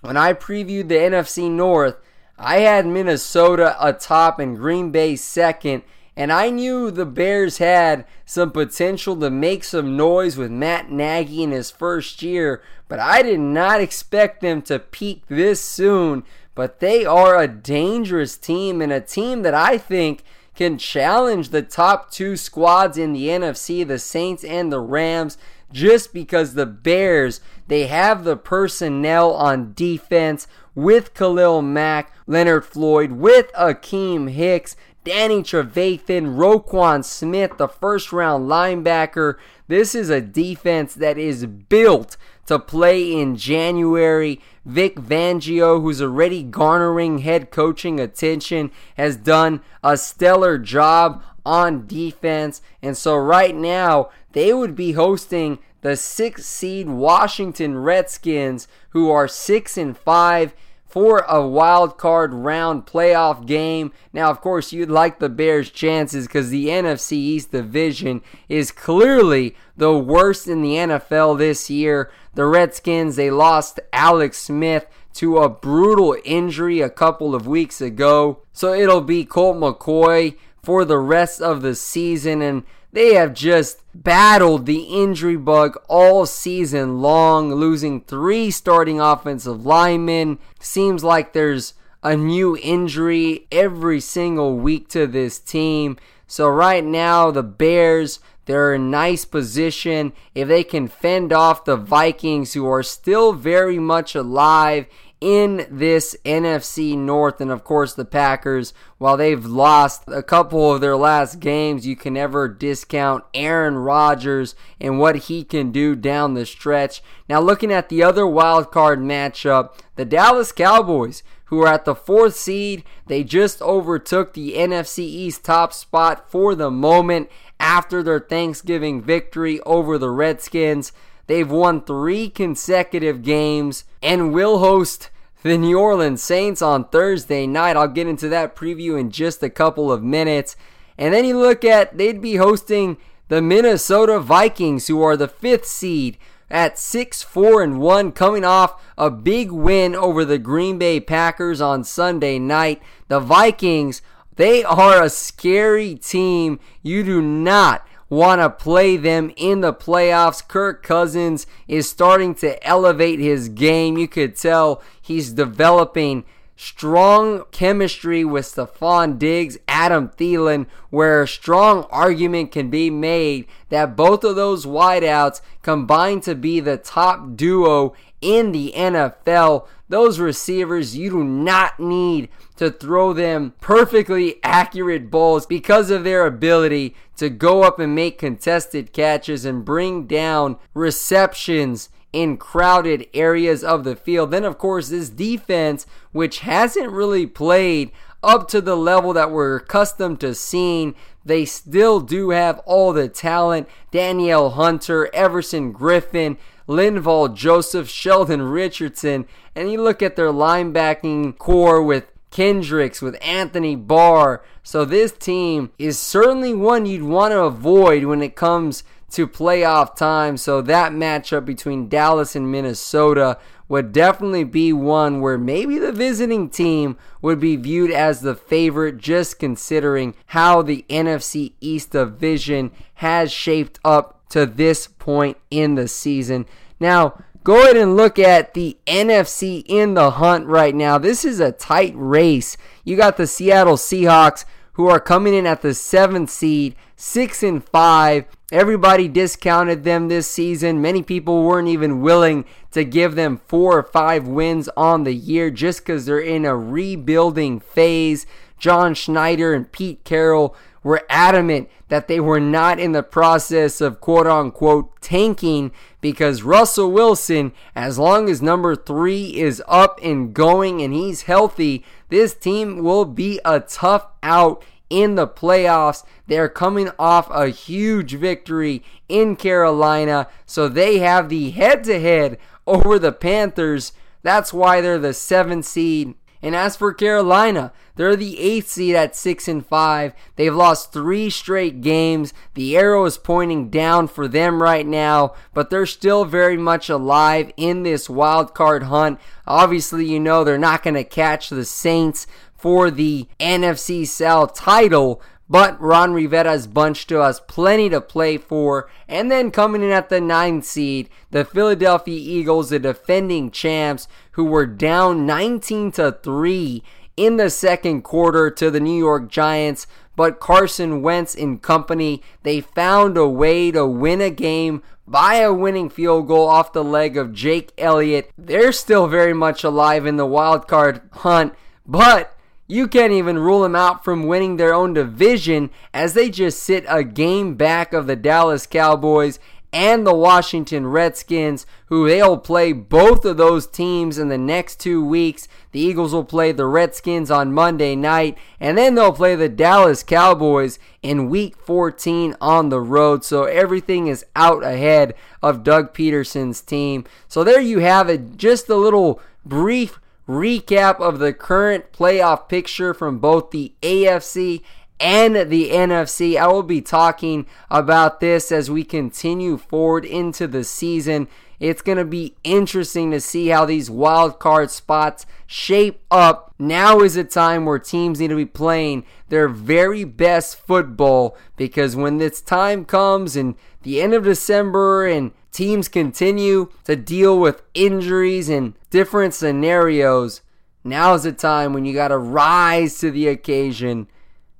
when 0.00 0.16
I 0.16 0.32
previewed 0.32 0.88
the 0.88 0.94
NFC 0.94 1.50
North, 1.50 1.96
I 2.38 2.60
had 2.60 2.86
Minnesota 2.86 3.76
atop 3.78 4.38
and 4.38 4.56
Green 4.56 4.90
Bay 4.90 5.16
second, 5.16 5.82
and 6.20 6.30
I 6.30 6.50
knew 6.50 6.90
the 6.90 7.06
Bears 7.06 7.56
had 7.56 8.04
some 8.26 8.50
potential 8.50 9.18
to 9.20 9.30
make 9.30 9.64
some 9.64 9.96
noise 9.96 10.36
with 10.36 10.50
Matt 10.50 10.90
Nagy 10.90 11.42
in 11.42 11.50
his 11.50 11.70
first 11.70 12.22
year, 12.22 12.62
but 12.88 12.98
I 12.98 13.22
did 13.22 13.40
not 13.40 13.80
expect 13.80 14.42
them 14.42 14.60
to 14.62 14.78
peak 14.78 15.22
this 15.28 15.64
soon. 15.64 16.24
But 16.54 16.80
they 16.80 17.06
are 17.06 17.40
a 17.40 17.48
dangerous 17.48 18.36
team 18.36 18.82
and 18.82 18.92
a 18.92 19.00
team 19.00 19.40
that 19.44 19.54
I 19.54 19.78
think 19.78 20.22
can 20.54 20.76
challenge 20.76 21.48
the 21.48 21.62
top 21.62 22.10
two 22.10 22.36
squads 22.36 22.98
in 22.98 23.14
the 23.14 23.28
NFC, 23.28 23.88
the 23.88 23.98
Saints 23.98 24.44
and 24.44 24.70
the 24.70 24.80
Rams 24.80 25.38
just 25.72 26.12
because 26.12 26.52
the 26.52 26.66
Bears, 26.66 27.40
they 27.68 27.86
have 27.86 28.24
the 28.24 28.36
personnel 28.36 29.32
on 29.32 29.72
defense 29.72 30.46
with 30.74 31.14
Khalil 31.14 31.62
Mack, 31.62 32.12
Leonard 32.26 32.64
Floyd, 32.64 33.12
with 33.12 33.50
Akiem 33.54 34.30
Hicks, 34.30 34.76
Danny 35.02 35.42
Trevathan, 35.42 36.36
Roquan 36.36 37.04
Smith, 37.04 37.56
the 37.56 37.68
first 37.68 38.12
round 38.12 38.48
linebacker. 38.50 39.36
This 39.66 39.94
is 39.94 40.10
a 40.10 40.20
defense 40.20 40.94
that 40.94 41.16
is 41.16 41.46
built 41.46 42.18
to 42.46 42.58
play 42.58 43.18
in 43.18 43.36
January. 43.36 44.40
Vic 44.66 44.96
Fangio, 44.96 45.80
who's 45.80 46.02
already 46.02 46.42
garnering 46.42 47.18
head 47.18 47.50
coaching 47.50 47.98
attention, 47.98 48.70
has 48.96 49.16
done 49.16 49.62
a 49.82 49.96
stellar 49.96 50.58
job 50.58 51.22
on 51.46 51.86
defense. 51.86 52.60
And 52.82 52.96
so 52.96 53.16
right 53.16 53.54
now, 53.54 54.10
they 54.32 54.52
would 54.52 54.76
be 54.76 54.92
hosting 54.92 55.60
the 55.80 55.96
six 55.96 56.44
seed 56.44 56.88
Washington 56.88 57.78
Redskins, 57.78 58.68
who 58.90 59.10
are 59.10 59.26
six 59.26 59.78
and 59.78 59.96
five 59.96 60.52
for 60.90 61.20
a 61.28 61.46
wild 61.46 61.96
card 61.96 62.34
round 62.34 62.84
playoff 62.84 63.46
game. 63.46 63.92
Now, 64.12 64.28
of 64.28 64.40
course, 64.40 64.72
you'd 64.72 64.90
like 64.90 65.20
the 65.20 65.28
Bears' 65.28 65.70
chances 65.70 66.26
because 66.26 66.50
the 66.50 66.66
NFC 66.66 67.12
East 67.12 67.52
division 67.52 68.22
is 68.48 68.72
clearly 68.72 69.54
the 69.76 69.96
worst 69.96 70.48
in 70.48 70.62
the 70.62 70.74
NFL 70.74 71.38
this 71.38 71.70
year. 71.70 72.10
The 72.34 72.44
Redskins, 72.44 73.14
they 73.14 73.30
lost 73.30 73.78
Alex 73.92 74.38
Smith 74.38 74.86
to 75.14 75.38
a 75.38 75.48
brutal 75.48 76.16
injury 76.24 76.80
a 76.80 76.90
couple 76.90 77.34
of 77.36 77.46
weeks 77.46 77.80
ago. 77.80 78.42
So 78.52 78.72
it'll 78.72 79.00
be 79.00 79.24
Colt 79.24 79.56
McCoy 79.56 80.36
for 80.62 80.84
the 80.84 80.98
rest 80.98 81.40
of 81.40 81.62
the 81.62 81.76
season. 81.76 82.42
And 82.42 82.64
they 82.92 83.14
have 83.14 83.34
just 83.34 83.82
battled 83.94 84.66
the 84.66 84.82
injury 84.82 85.36
bug 85.36 85.78
all 85.88 86.26
season 86.26 87.00
long, 87.00 87.54
losing 87.54 88.00
three 88.00 88.50
starting 88.50 89.00
offensive 89.00 89.64
linemen. 89.64 90.38
Seems 90.58 91.04
like 91.04 91.32
there's 91.32 91.74
a 92.02 92.16
new 92.16 92.56
injury 92.56 93.46
every 93.52 94.00
single 94.00 94.56
week 94.56 94.88
to 94.88 95.06
this 95.06 95.38
team. 95.38 95.98
So 96.26 96.48
right 96.48 96.84
now, 96.84 97.30
the 97.30 97.42
Bears, 97.42 98.20
they're 98.46 98.74
in 98.74 98.90
nice 98.90 99.24
position. 99.24 100.12
If 100.34 100.48
they 100.48 100.64
can 100.64 100.88
fend 100.88 101.32
off 101.32 101.64
the 101.64 101.76
Vikings, 101.76 102.54
who 102.54 102.66
are 102.66 102.82
still 102.82 103.32
very 103.32 103.78
much 103.78 104.14
alive 104.14 104.86
in 105.20 105.66
this 105.70 106.16
NFC 106.24 106.96
North. 106.96 107.40
And 107.40 107.50
of 107.50 107.64
course, 107.64 107.94
the 107.94 108.04
Packers, 108.04 108.72
while 108.98 109.16
they've 109.16 109.44
lost 109.44 110.04
a 110.06 110.22
couple 110.22 110.72
of 110.72 110.80
their 110.80 110.96
last 110.96 111.40
games, 111.40 111.86
you 111.86 111.96
can 111.96 112.14
never 112.14 112.48
discount 112.48 113.24
Aaron 113.34 113.76
Rodgers 113.76 114.54
and 114.80 114.98
what 114.98 115.16
he 115.16 115.44
can 115.44 115.72
do 115.72 115.94
down 115.94 116.34
the 116.34 116.46
stretch. 116.46 117.02
Now, 117.28 117.40
looking 117.40 117.72
at 117.72 117.88
the 117.88 118.02
other 118.02 118.26
wild 118.26 118.70
card 118.70 119.00
matchup, 119.00 119.74
the 119.96 120.04
Dallas 120.04 120.52
Cowboys, 120.52 121.22
who 121.46 121.62
are 121.62 121.68
at 121.68 121.84
the 121.84 121.96
fourth 121.96 122.36
seed, 122.36 122.84
they 123.06 123.24
just 123.24 123.60
overtook 123.60 124.34
the 124.34 124.54
NFC 124.54 125.00
East 125.00 125.44
top 125.44 125.72
spot 125.72 126.30
for 126.30 126.54
the 126.54 126.70
moment 126.70 127.28
after 127.58 128.02
their 128.02 128.20
Thanksgiving 128.20 129.02
victory 129.02 129.60
over 129.62 129.98
the 129.98 130.10
Redskins. 130.10 130.92
They've 131.30 131.48
won 131.48 131.82
three 131.82 132.28
consecutive 132.28 133.22
games 133.22 133.84
and 134.02 134.34
will 134.34 134.58
host 134.58 135.10
the 135.44 135.56
New 135.56 135.78
Orleans 135.78 136.20
Saints 136.20 136.60
on 136.60 136.86
Thursday 136.86 137.46
night. 137.46 137.76
I'll 137.76 137.86
get 137.86 138.08
into 138.08 138.28
that 138.30 138.56
preview 138.56 138.98
in 138.98 139.12
just 139.12 139.40
a 139.40 139.48
couple 139.48 139.92
of 139.92 140.02
minutes. 140.02 140.56
And 140.98 141.14
then 141.14 141.24
you 141.24 141.38
look 141.38 141.64
at, 141.64 141.96
they'd 141.96 142.20
be 142.20 142.34
hosting 142.34 142.96
the 143.28 143.40
Minnesota 143.40 144.18
Vikings, 144.18 144.88
who 144.88 145.00
are 145.02 145.16
the 145.16 145.28
fifth 145.28 145.66
seed 145.66 146.18
at 146.50 146.80
6 146.80 147.22
4 147.22 147.62
and 147.62 147.78
1, 147.78 148.10
coming 148.10 148.44
off 148.44 148.82
a 148.98 149.08
big 149.08 149.52
win 149.52 149.94
over 149.94 150.24
the 150.24 150.36
Green 150.36 150.78
Bay 150.78 150.98
Packers 150.98 151.60
on 151.60 151.84
Sunday 151.84 152.40
night. 152.40 152.82
The 153.06 153.20
Vikings, 153.20 154.02
they 154.34 154.64
are 154.64 155.00
a 155.00 155.08
scary 155.08 155.94
team. 155.94 156.58
You 156.82 157.04
do 157.04 157.22
not 157.22 157.86
want 158.10 158.40
to 158.40 158.50
play 158.50 158.98
them 158.98 159.32
in 159.36 159.62
the 159.62 159.72
playoffs. 159.72 160.46
Kirk 160.46 160.82
Cousins 160.82 161.46
is 161.66 161.88
starting 161.88 162.34
to 162.36 162.62
elevate 162.66 163.20
his 163.20 163.48
game. 163.48 163.96
You 163.96 164.08
could 164.08 164.36
tell 164.36 164.82
he's 165.00 165.32
developing 165.32 166.24
strong 166.56 167.44
chemistry 167.52 168.22
with 168.22 168.44
Stefon 168.44 169.18
Diggs, 169.18 169.56
Adam 169.66 170.10
Thielen, 170.10 170.66
where 170.90 171.22
a 171.22 171.28
strong 171.28 171.86
argument 171.90 172.52
can 172.52 172.68
be 172.68 172.90
made 172.90 173.46
that 173.70 173.96
both 173.96 174.24
of 174.24 174.36
those 174.36 174.66
wideouts 174.66 175.40
combine 175.62 176.20
to 176.20 176.34
be 176.34 176.60
the 176.60 176.76
top 176.76 177.34
duo 177.34 177.94
in 178.20 178.52
the 178.52 178.74
NFL. 178.76 179.66
Those 179.90 180.20
receivers, 180.20 180.96
you 180.96 181.10
do 181.10 181.24
not 181.24 181.80
need 181.80 182.28
to 182.56 182.70
throw 182.70 183.12
them 183.12 183.54
perfectly 183.60 184.36
accurate 184.44 185.10
balls 185.10 185.46
because 185.46 185.90
of 185.90 186.04
their 186.04 186.26
ability 186.26 186.94
to 187.16 187.28
go 187.28 187.64
up 187.64 187.80
and 187.80 187.92
make 187.92 188.16
contested 188.16 188.92
catches 188.92 189.44
and 189.44 189.64
bring 189.64 190.06
down 190.06 190.58
receptions 190.74 191.88
in 192.12 192.36
crowded 192.36 193.08
areas 193.12 193.64
of 193.64 193.82
the 193.82 193.96
field. 193.96 194.30
Then, 194.30 194.44
of 194.44 194.58
course, 194.58 194.90
this 194.90 195.08
defense, 195.08 195.86
which 196.12 196.40
hasn't 196.40 196.92
really 196.92 197.26
played 197.26 197.90
up 198.22 198.46
to 198.48 198.60
the 198.60 198.76
level 198.76 199.12
that 199.14 199.32
we're 199.32 199.56
accustomed 199.56 200.20
to 200.20 200.36
seeing. 200.36 200.94
They 201.24 201.44
still 201.44 202.00
do 202.00 202.30
have 202.30 202.60
all 202.60 202.92
the 202.92 203.08
talent. 203.08 203.68
Danielle 203.90 204.50
Hunter, 204.50 205.12
Everson 205.12 205.72
Griffen, 205.72 206.36
Linval 206.70 207.34
Joseph, 207.34 207.88
Sheldon 207.88 208.42
Richardson. 208.42 209.26
And 209.56 209.72
you 209.72 209.82
look 209.82 210.02
at 210.02 210.14
their 210.14 210.32
linebacking 210.32 211.36
corps 211.36 211.82
with 211.82 212.06
Kendricks, 212.30 213.02
with 213.02 213.18
Anthony 213.20 213.74
Barr. 213.74 214.44
So 214.62 214.84
this 214.84 215.10
team 215.10 215.72
is 215.80 215.98
certainly 215.98 216.54
one 216.54 216.86
you'd 216.86 217.02
want 217.02 217.32
to 217.32 217.40
avoid 217.40 218.04
when 218.04 218.22
it 218.22 218.36
comes 218.36 218.84
to 219.10 219.26
playoff 219.26 219.96
time. 219.96 220.36
So 220.36 220.62
that 220.62 220.92
matchup 220.92 221.44
between 221.44 221.88
Dallas 221.88 222.36
and 222.36 222.52
Minnesota 222.52 223.36
would 223.68 223.92
definitely 223.92 224.44
be 224.44 224.72
one 224.72 225.20
where 225.20 225.38
maybe 225.38 225.76
the 225.76 225.92
visiting 225.92 226.48
team 226.48 226.96
would 227.20 227.40
be 227.40 227.56
viewed 227.56 227.90
as 227.90 228.20
the 228.20 228.36
favorite 228.36 228.98
just 228.98 229.40
considering 229.40 230.14
how 230.26 230.62
the 230.62 230.84
NFC 230.88 231.54
East 231.60 231.90
division 231.90 232.70
has 232.94 233.32
shaped 233.32 233.80
up 233.84 234.19
to 234.30 234.46
this 234.46 234.86
point 234.86 235.36
in 235.50 235.74
the 235.74 235.86
season. 235.86 236.46
Now, 236.80 237.22
go 237.44 237.62
ahead 237.62 237.76
and 237.76 237.96
look 237.96 238.18
at 238.18 238.54
the 238.54 238.76
NFC 238.86 239.64
in 239.66 239.94
the 239.94 240.12
hunt 240.12 240.46
right 240.46 240.74
now. 240.74 240.98
This 240.98 241.24
is 241.24 241.40
a 241.40 241.52
tight 241.52 241.92
race. 241.94 242.56
You 242.84 242.96
got 242.96 243.16
the 243.16 243.26
Seattle 243.26 243.76
Seahawks 243.76 244.44
who 244.74 244.88
are 244.88 245.00
coming 245.00 245.34
in 245.34 245.46
at 245.46 245.62
the 245.62 245.74
seventh 245.74 246.30
seed, 246.30 246.74
six 246.96 247.42
and 247.42 247.62
five. 247.62 248.24
Everybody 248.52 249.08
discounted 249.08 249.84
them 249.84 250.08
this 250.08 250.26
season. 250.26 250.80
Many 250.80 251.02
people 251.02 251.44
weren't 251.44 251.68
even 251.68 252.00
willing 252.00 252.44
to 252.72 252.84
give 252.84 253.14
them 253.14 253.40
four 253.46 253.78
or 253.78 253.82
five 253.82 254.26
wins 254.26 254.68
on 254.76 255.04
the 255.04 255.14
year 255.14 255.50
just 255.50 255.80
because 255.80 256.06
they're 256.06 256.18
in 256.18 256.44
a 256.44 256.56
rebuilding 256.56 257.60
phase. 257.60 258.26
John 258.58 258.94
Schneider 258.94 259.54
and 259.54 259.70
Pete 259.70 260.04
Carroll 260.04 260.54
were 260.82 261.04
adamant 261.08 261.68
that 261.88 262.08
they 262.08 262.20
were 262.20 262.40
not 262.40 262.78
in 262.78 262.92
the 262.92 263.02
process 263.02 263.80
of 263.80 264.00
quote 264.00 264.26
unquote 264.26 265.00
tanking 265.00 265.72
because 266.00 266.42
Russell 266.42 266.90
Wilson, 266.90 267.52
as 267.74 267.98
long 267.98 268.28
as 268.28 268.40
number 268.40 268.74
three 268.74 269.36
is 269.36 269.62
up 269.68 269.98
and 270.02 270.32
going 270.32 270.80
and 270.80 270.94
he's 270.94 271.22
healthy, 271.22 271.84
this 272.08 272.34
team 272.34 272.82
will 272.82 273.04
be 273.04 273.40
a 273.44 273.60
tough 273.60 274.06
out 274.22 274.64
in 274.88 275.14
the 275.14 275.28
playoffs. 275.28 276.04
They're 276.26 276.48
coming 276.48 276.90
off 276.98 277.28
a 277.30 277.48
huge 277.48 278.14
victory 278.14 278.82
in 279.08 279.36
Carolina, 279.36 280.28
so 280.46 280.68
they 280.68 280.98
have 280.98 281.28
the 281.28 281.50
head 281.50 281.84
to 281.84 282.00
head 282.00 282.38
over 282.66 282.98
the 282.98 283.12
Panthers. 283.12 283.92
That's 284.22 284.52
why 284.52 284.80
they're 284.80 284.98
the 284.98 285.14
seventh 285.14 285.64
seed. 285.64 286.14
And 286.42 286.56
as 286.56 286.76
for 286.76 286.94
Carolina, 286.94 287.72
they're 287.96 288.16
the 288.16 288.38
eighth 288.38 288.68
seed 288.68 288.94
at 288.94 289.14
six 289.14 289.46
and 289.46 289.64
five. 289.64 290.14
They've 290.36 290.54
lost 290.54 290.92
three 290.92 291.28
straight 291.28 291.82
games. 291.82 292.32
The 292.54 292.76
arrow 292.76 293.04
is 293.04 293.18
pointing 293.18 293.68
down 293.68 294.08
for 294.08 294.26
them 294.26 294.62
right 294.62 294.86
now, 294.86 295.34
but 295.52 295.68
they're 295.68 295.86
still 295.86 296.24
very 296.24 296.56
much 296.56 296.88
alive 296.88 297.52
in 297.56 297.82
this 297.82 298.08
wild 298.08 298.54
card 298.54 298.84
hunt. 298.84 299.20
Obviously, 299.46 300.06
you 300.06 300.18
know 300.18 300.44
they're 300.44 300.58
not 300.58 300.82
going 300.82 300.94
to 300.94 301.04
catch 301.04 301.50
the 301.50 301.64
Saints, 301.64 302.26
for 302.60 302.90
the 302.90 303.26
NFC 303.40 304.06
South 304.06 304.54
title. 304.54 305.22
But 305.50 305.80
Ron 305.80 306.14
Rivera's 306.14 306.68
bunch 306.68 307.00
still 307.02 307.24
has 307.24 307.40
plenty 307.40 307.88
to 307.90 308.00
play 308.00 308.38
for. 308.38 308.88
And 309.08 309.32
then 309.32 309.50
coming 309.50 309.82
in 309.82 309.90
at 309.90 310.08
the 310.08 310.20
ninth 310.20 310.64
seed, 310.64 311.08
the 311.32 311.44
Philadelphia 311.44 312.16
Eagles, 312.16 312.70
the 312.70 312.78
defending 312.78 313.50
champs, 313.50 314.06
who 314.32 314.44
were 314.44 314.64
down 314.64 315.26
19 315.26 315.90
to 315.92 316.12
3 316.22 316.84
in 317.16 317.36
the 317.36 317.50
second 317.50 318.02
quarter 318.02 318.48
to 318.48 318.70
the 318.70 318.78
New 318.78 318.96
York 318.96 319.28
Giants. 319.28 319.88
But 320.14 320.38
Carson 320.38 321.02
Wentz 321.02 321.34
and 321.34 321.60
company, 321.60 322.22
they 322.44 322.60
found 322.60 323.16
a 323.16 323.28
way 323.28 323.72
to 323.72 323.84
win 323.84 324.20
a 324.20 324.30
game 324.30 324.84
by 325.04 325.36
a 325.36 325.52
winning 325.52 325.90
field 325.90 326.28
goal 326.28 326.46
off 326.46 326.72
the 326.72 326.84
leg 326.84 327.16
of 327.16 327.32
Jake 327.32 327.72
Elliott. 327.76 328.30
They're 328.38 328.70
still 328.70 329.08
very 329.08 329.34
much 329.34 329.64
alive 329.64 330.06
in 330.06 330.16
the 330.16 330.26
wild 330.26 330.68
card 330.68 331.00
hunt, 331.10 331.54
but 331.84 332.36
you 332.70 332.86
can't 332.86 333.12
even 333.12 333.38
rule 333.38 333.62
them 333.62 333.74
out 333.74 334.04
from 334.04 334.26
winning 334.26 334.56
their 334.56 334.72
own 334.72 334.94
division 334.94 335.70
as 335.92 336.14
they 336.14 336.30
just 336.30 336.62
sit 336.62 336.84
a 336.88 337.02
game 337.02 337.56
back 337.56 337.92
of 337.92 338.06
the 338.06 338.16
Dallas 338.16 338.66
Cowboys 338.66 339.40
and 339.72 340.06
the 340.06 340.14
Washington 340.14 340.86
Redskins, 340.86 341.64
who 341.86 342.08
they'll 342.08 342.38
play 342.38 342.72
both 342.72 343.24
of 343.24 343.36
those 343.36 343.66
teams 343.66 344.18
in 344.18 344.28
the 344.28 344.38
next 344.38 344.80
two 344.80 345.04
weeks. 345.04 345.46
The 345.72 345.80
Eagles 345.80 346.12
will 346.12 346.24
play 346.24 346.50
the 346.50 346.66
Redskins 346.66 347.30
on 347.30 347.52
Monday 347.52 347.94
night, 347.94 348.36
and 348.58 348.76
then 348.76 348.94
they'll 348.94 349.12
play 349.12 349.36
the 349.36 349.48
Dallas 349.48 350.02
Cowboys 350.02 350.78
in 351.02 351.28
week 351.28 351.56
14 351.56 352.34
on 352.40 352.68
the 352.68 352.80
road. 352.80 353.24
So 353.24 353.44
everything 353.44 354.08
is 354.08 354.24
out 354.34 354.64
ahead 354.64 355.14
of 355.42 355.62
Doug 355.62 355.94
Pederson's 355.94 356.60
team. 356.60 357.04
So 357.28 357.44
there 357.44 357.60
you 357.60 357.78
have 357.78 358.08
it, 358.08 358.36
just 358.36 358.68
a 358.68 358.76
little 358.76 359.20
brief 359.44 359.99
recap 360.30 361.00
of 361.00 361.18
the 361.18 361.32
current 361.32 361.92
playoff 361.92 362.48
picture 362.48 362.94
from 362.94 363.18
both 363.18 363.50
the 363.50 363.74
AFC 363.82 364.62
and 365.00 365.34
the 365.34 365.70
NFC. 365.70 366.36
I 366.36 366.46
will 366.46 366.62
be 366.62 366.80
talking 366.80 367.46
about 367.68 368.20
this 368.20 368.52
as 368.52 368.70
we 368.70 368.84
continue 368.84 369.56
forward 369.56 370.04
into 370.04 370.46
the 370.46 370.62
season. 370.62 371.26
It's 371.58 371.82
going 371.82 371.98
to 371.98 372.04
be 372.04 372.36
interesting 372.44 373.10
to 373.10 373.20
see 373.20 373.48
how 373.48 373.64
these 373.64 373.90
wild 373.90 374.38
card 374.38 374.70
spots 374.70 375.26
shape 375.46 376.00
up. 376.10 376.54
Now 376.58 377.00
is 377.00 377.16
a 377.16 377.24
time 377.24 377.64
where 377.66 377.78
teams 377.78 378.20
need 378.20 378.28
to 378.28 378.36
be 378.36 378.46
playing 378.46 379.04
their 379.30 379.48
very 379.48 380.04
best 380.04 380.56
football 380.64 381.36
because 381.56 381.96
when 381.96 382.18
this 382.18 382.40
time 382.40 382.84
comes 382.84 383.34
and 383.36 383.56
the 383.82 384.00
end 384.00 384.14
of 384.14 384.24
December 384.24 385.06
and 385.06 385.32
teams 385.52 385.88
continue 385.88 386.70
to 386.84 386.96
deal 386.96 387.38
with 387.38 387.62
injuries 387.74 388.48
and 388.48 388.74
different 388.90 389.34
scenarios, 389.34 390.42
now 390.84 391.14
is 391.14 391.24
the 391.24 391.32
time 391.32 391.72
when 391.72 391.84
you 391.84 391.92
got 391.92 392.08
to 392.08 392.18
rise 392.18 392.98
to 392.98 393.10
the 393.10 393.28
occasion 393.28 394.08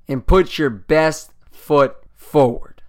and 0.09 0.27
put 0.27 0.59
your 0.59 0.71
best 0.71 1.31
foot 1.51 1.97
forward. 2.15 2.83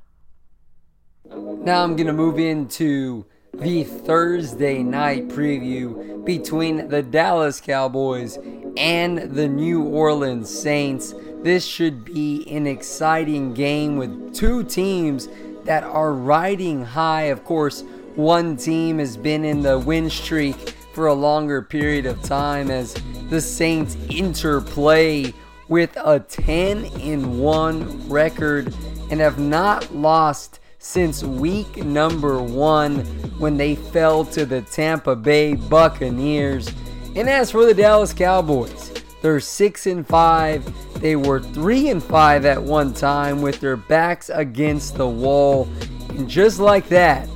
Now 1.26 1.84
I'm 1.84 1.96
going 1.96 2.08
to 2.08 2.14
move 2.14 2.40
into 2.40 3.26
the 3.54 3.84
Thursday 3.84 4.82
night 4.82 5.28
preview 5.30 6.26
between 6.26 6.88
the 6.90 7.04
Dallas 7.04 7.62
Cowboys 7.62 8.38
and 8.78 9.18
the 9.18 9.48
New 9.48 9.84
Orleans 9.84 10.50
Saints. 10.50 11.14
This 11.44 11.66
should 11.66 12.04
be 12.06 12.46
an 12.50 12.68
exciting 12.68 13.54
game 13.54 13.98
with 13.98 14.34
two 14.34 14.64
teams 14.64 15.28
that 15.66 15.84
are 15.84 16.14
riding 16.14 16.84
high. 16.84 17.24
Of 17.24 17.44
course, 17.44 17.84
one 18.16 18.58
team 18.58 19.00
has 19.00 19.18
been 19.18 19.46
in 19.46 19.62
the 19.62 19.80
win 19.80 20.10
streak 20.10 20.56
for 20.94 21.08
a 21.08 21.14
longer 21.14 21.62
period 21.62 22.06
of 22.06 22.22
time 22.22 22.70
as 22.70 22.94
the 23.30 23.40
Saints 23.40 23.96
interplay 24.10 25.34
with 25.70 25.96
a 26.04 26.20
10 26.20 26.86
in 27.00 27.40
1 27.40 28.10
record 28.10 28.74
and 29.10 29.20
have 29.22 29.40
not 29.40 29.94
lost 29.96 30.60
since 30.80 31.24
week 31.24 31.78
number 31.78 32.42
1 32.42 33.00
when 33.40 33.56
they 33.56 33.76
fell 33.76 34.26
to 34.26 34.46
the 34.46 34.62
Tampa 34.64 35.16
Bay 35.16 35.54
Buccaneers. 35.54 36.70
And 37.16 37.30
as 37.30 37.52
for 37.52 37.66
the 37.66 37.74
Dallas 37.74 38.14
Cowboys, 38.14 38.92
they're 39.22 39.40
6 39.40 39.88
and 39.88 40.06
5. 40.06 40.91
They 41.02 41.16
were 41.16 41.42
3 41.42 41.90
and 41.90 42.04
5 42.04 42.46
at 42.46 42.62
one 42.62 42.94
time 42.94 43.42
with 43.42 43.60
their 43.60 43.76
backs 43.76 44.30
against 44.30 44.96
the 44.96 45.10
wall. 45.10 45.68
And 46.10 46.30
just 46.30 46.60
like 46.60 46.88
that, 46.90 47.28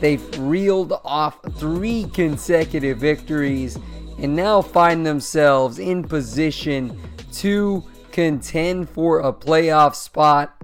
they've 0.00 0.22
reeled 0.38 0.92
off 1.04 1.40
3 1.58 2.04
consecutive 2.12 2.98
victories 2.98 3.78
and 4.18 4.36
now 4.36 4.60
find 4.60 5.06
themselves 5.06 5.78
in 5.78 6.04
position 6.04 7.00
to 7.32 7.82
contend 8.12 8.90
for 8.90 9.20
a 9.20 9.32
playoff 9.32 9.94
spot. 9.94 10.54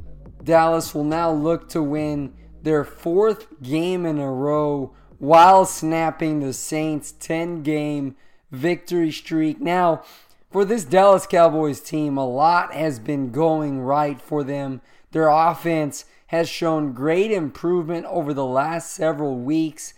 Dallas 0.44 0.94
will 0.94 1.04
now 1.04 1.32
look 1.32 1.68
to 1.70 1.82
win 1.82 2.34
their 2.62 2.84
fourth 2.84 3.46
game 3.62 4.04
in 4.04 4.18
a 4.18 4.30
row 4.30 4.94
while 5.18 5.64
snapping 5.64 6.40
the 6.40 6.52
Saints' 6.52 7.12
10 7.12 7.62
game 7.62 8.16
victory 8.50 9.10
streak. 9.10 9.60
Now, 9.60 10.02
for 10.50 10.64
this 10.64 10.84
Dallas 10.84 11.26
Cowboys 11.26 11.80
team, 11.80 12.16
a 12.16 12.26
lot 12.26 12.74
has 12.74 12.98
been 12.98 13.30
going 13.30 13.80
right 13.80 14.20
for 14.20 14.42
them. 14.42 14.80
Their 15.12 15.28
offense 15.28 16.04
has 16.28 16.48
shown 16.48 16.92
great 16.92 17.30
improvement 17.30 18.06
over 18.06 18.34
the 18.34 18.44
last 18.44 18.92
several 18.92 19.36
weeks. 19.38 19.94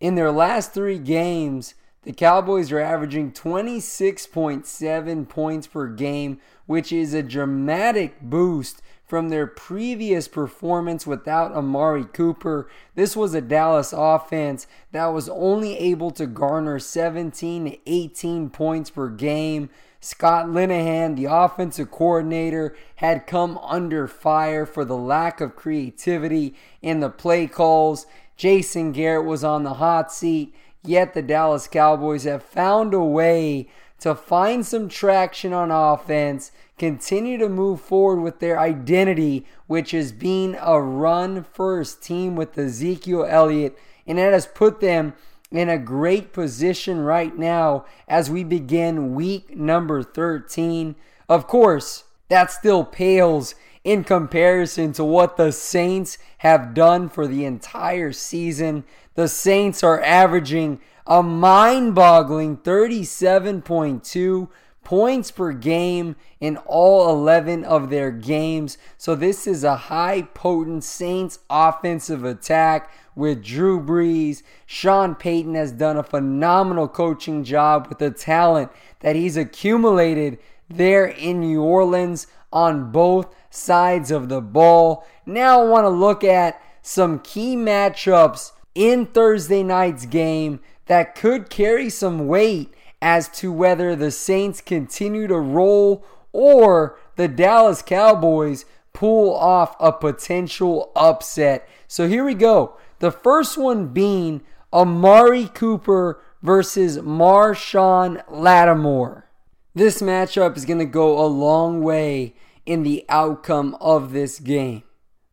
In 0.00 0.14
their 0.14 0.32
last 0.32 0.72
three 0.72 0.98
games, 0.98 1.74
the 2.02 2.12
Cowboys 2.12 2.72
are 2.72 2.80
averaging 2.80 3.32
26.7 3.32 5.28
points 5.28 5.66
per 5.66 5.86
game, 5.88 6.38
which 6.66 6.92
is 6.92 7.14
a 7.14 7.22
dramatic 7.22 8.20
boost 8.20 8.82
from 9.14 9.28
their 9.28 9.46
previous 9.46 10.26
performance 10.26 11.06
without 11.06 11.52
Amari 11.52 12.02
Cooper. 12.02 12.68
This 12.96 13.16
was 13.16 13.32
a 13.32 13.40
Dallas 13.40 13.94
offense 13.96 14.66
that 14.90 15.06
was 15.06 15.28
only 15.28 15.78
able 15.78 16.10
to 16.10 16.26
garner 16.26 16.80
17 16.80 17.64
to 17.64 17.78
18 17.86 18.50
points 18.50 18.90
per 18.90 19.08
game. 19.10 19.70
Scott 20.00 20.46
Linehan, 20.46 21.14
the 21.14 21.26
offensive 21.26 21.92
coordinator, 21.92 22.74
had 22.96 23.28
come 23.28 23.56
under 23.58 24.08
fire 24.08 24.66
for 24.66 24.84
the 24.84 24.96
lack 24.96 25.40
of 25.40 25.54
creativity 25.54 26.56
in 26.82 26.98
the 26.98 27.08
play 27.08 27.46
calls. 27.46 28.06
Jason 28.36 28.90
Garrett 28.90 29.26
was 29.26 29.44
on 29.44 29.62
the 29.62 29.74
hot 29.74 30.10
seat. 30.10 30.52
Yet 30.82 31.14
the 31.14 31.22
Dallas 31.22 31.68
Cowboys 31.68 32.24
have 32.24 32.42
found 32.42 32.92
a 32.92 33.04
way 33.04 33.68
to 34.00 34.16
find 34.16 34.66
some 34.66 34.88
traction 34.88 35.52
on 35.52 35.70
offense, 35.70 36.50
continue 36.78 37.38
to 37.38 37.48
move 37.48 37.80
forward 37.80 38.20
with 38.20 38.40
their 38.40 38.58
identity, 38.58 39.46
which 39.66 39.94
is 39.94 40.12
being 40.12 40.56
a 40.60 40.80
run 40.80 41.44
first 41.44 42.02
team 42.02 42.36
with 42.36 42.58
Ezekiel 42.58 43.24
Elliott, 43.28 43.78
and 44.06 44.18
that 44.18 44.32
has 44.32 44.46
put 44.46 44.80
them 44.80 45.14
in 45.50 45.68
a 45.68 45.78
great 45.78 46.32
position 46.32 47.00
right 47.00 47.36
now 47.38 47.84
as 48.08 48.30
we 48.30 48.42
begin 48.42 49.14
week 49.14 49.56
number 49.56 50.02
13. 50.02 50.96
Of 51.28 51.46
course, 51.46 52.04
that 52.28 52.50
still 52.50 52.84
pales 52.84 53.54
in 53.84 54.02
comparison 54.02 54.92
to 54.94 55.04
what 55.04 55.36
the 55.36 55.52
Saints 55.52 56.18
have 56.38 56.74
done 56.74 57.08
for 57.08 57.26
the 57.26 57.44
entire 57.44 58.12
season. 58.12 58.84
The 59.14 59.28
Saints 59.28 59.84
are 59.84 60.02
averaging 60.02 60.80
a 61.06 61.22
mind 61.22 61.94
boggling 61.94 62.56
37.2 62.56 64.48
points 64.84 65.30
per 65.30 65.52
game 65.52 66.16
in 66.40 66.56
all 66.66 67.10
11 67.10 67.64
of 67.64 67.90
their 67.90 68.10
games. 68.10 68.78
So, 68.98 69.14
this 69.14 69.46
is 69.46 69.64
a 69.64 69.76
high 69.76 70.22
potent 70.22 70.84
Saints 70.84 71.38
offensive 71.48 72.24
attack 72.24 72.90
with 73.14 73.42
Drew 73.42 73.80
Brees. 73.80 74.42
Sean 74.66 75.14
Payton 75.14 75.54
has 75.54 75.72
done 75.72 75.96
a 75.96 76.02
phenomenal 76.02 76.88
coaching 76.88 77.44
job 77.44 77.86
with 77.88 77.98
the 77.98 78.10
talent 78.10 78.70
that 79.00 79.16
he's 79.16 79.36
accumulated 79.36 80.38
there 80.68 81.06
in 81.06 81.40
New 81.40 81.62
Orleans 81.62 82.26
on 82.52 82.92
both 82.92 83.34
sides 83.50 84.10
of 84.10 84.28
the 84.28 84.40
ball. 84.40 85.06
Now, 85.26 85.60
I 85.60 85.64
want 85.64 85.84
to 85.84 85.90
look 85.90 86.24
at 86.24 86.60
some 86.82 87.18
key 87.18 87.56
matchups 87.56 88.52
in 88.74 89.06
Thursday 89.06 89.62
night's 89.62 90.06
game 90.06 90.60
that 90.86 91.14
could 91.14 91.48
carry 91.48 91.88
some 91.88 92.26
weight 92.26 92.74
as 93.04 93.28
to 93.28 93.52
whether 93.52 93.94
the 93.94 94.10
Saints 94.10 94.62
continue 94.62 95.26
to 95.26 95.38
roll 95.38 96.06
or 96.32 96.98
the 97.16 97.28
Dallas 97.28 97.82
Cowboys 97.82 98.64
pull 98.94 99.34
off 99.34 99.76
a 99.78 99.92
potential 99.92 100.90
upset. 100.96 101.68
So 101.86 102.08
here 102.08 102.24
we 102.24 102.32
go. 102.32 102.78
The 103.00 103.12
first 103.12 103.58
one 103.58 103.88
being 103.88 104.40
Amari 104.72 105.48
Cooper 105.48 106.22
versus 106.42 106.96
Marshon 106.96 108.22
Lattimore. 108.30 109.28
This 109.74 110.00
matchup 110.00 110.56
is 110.56 110.64
going 110.64 110.78
to 110.78 110.86
go 110.86 111.22
a 111.22 111.28
long 111.28 111.82
way 111.82 112.34
in 112.64 112.84
the 112.84 113.04
outcome 113.10 113.76
of 113.82 114.12
this 114.12 114.40
game. 114.40 114.82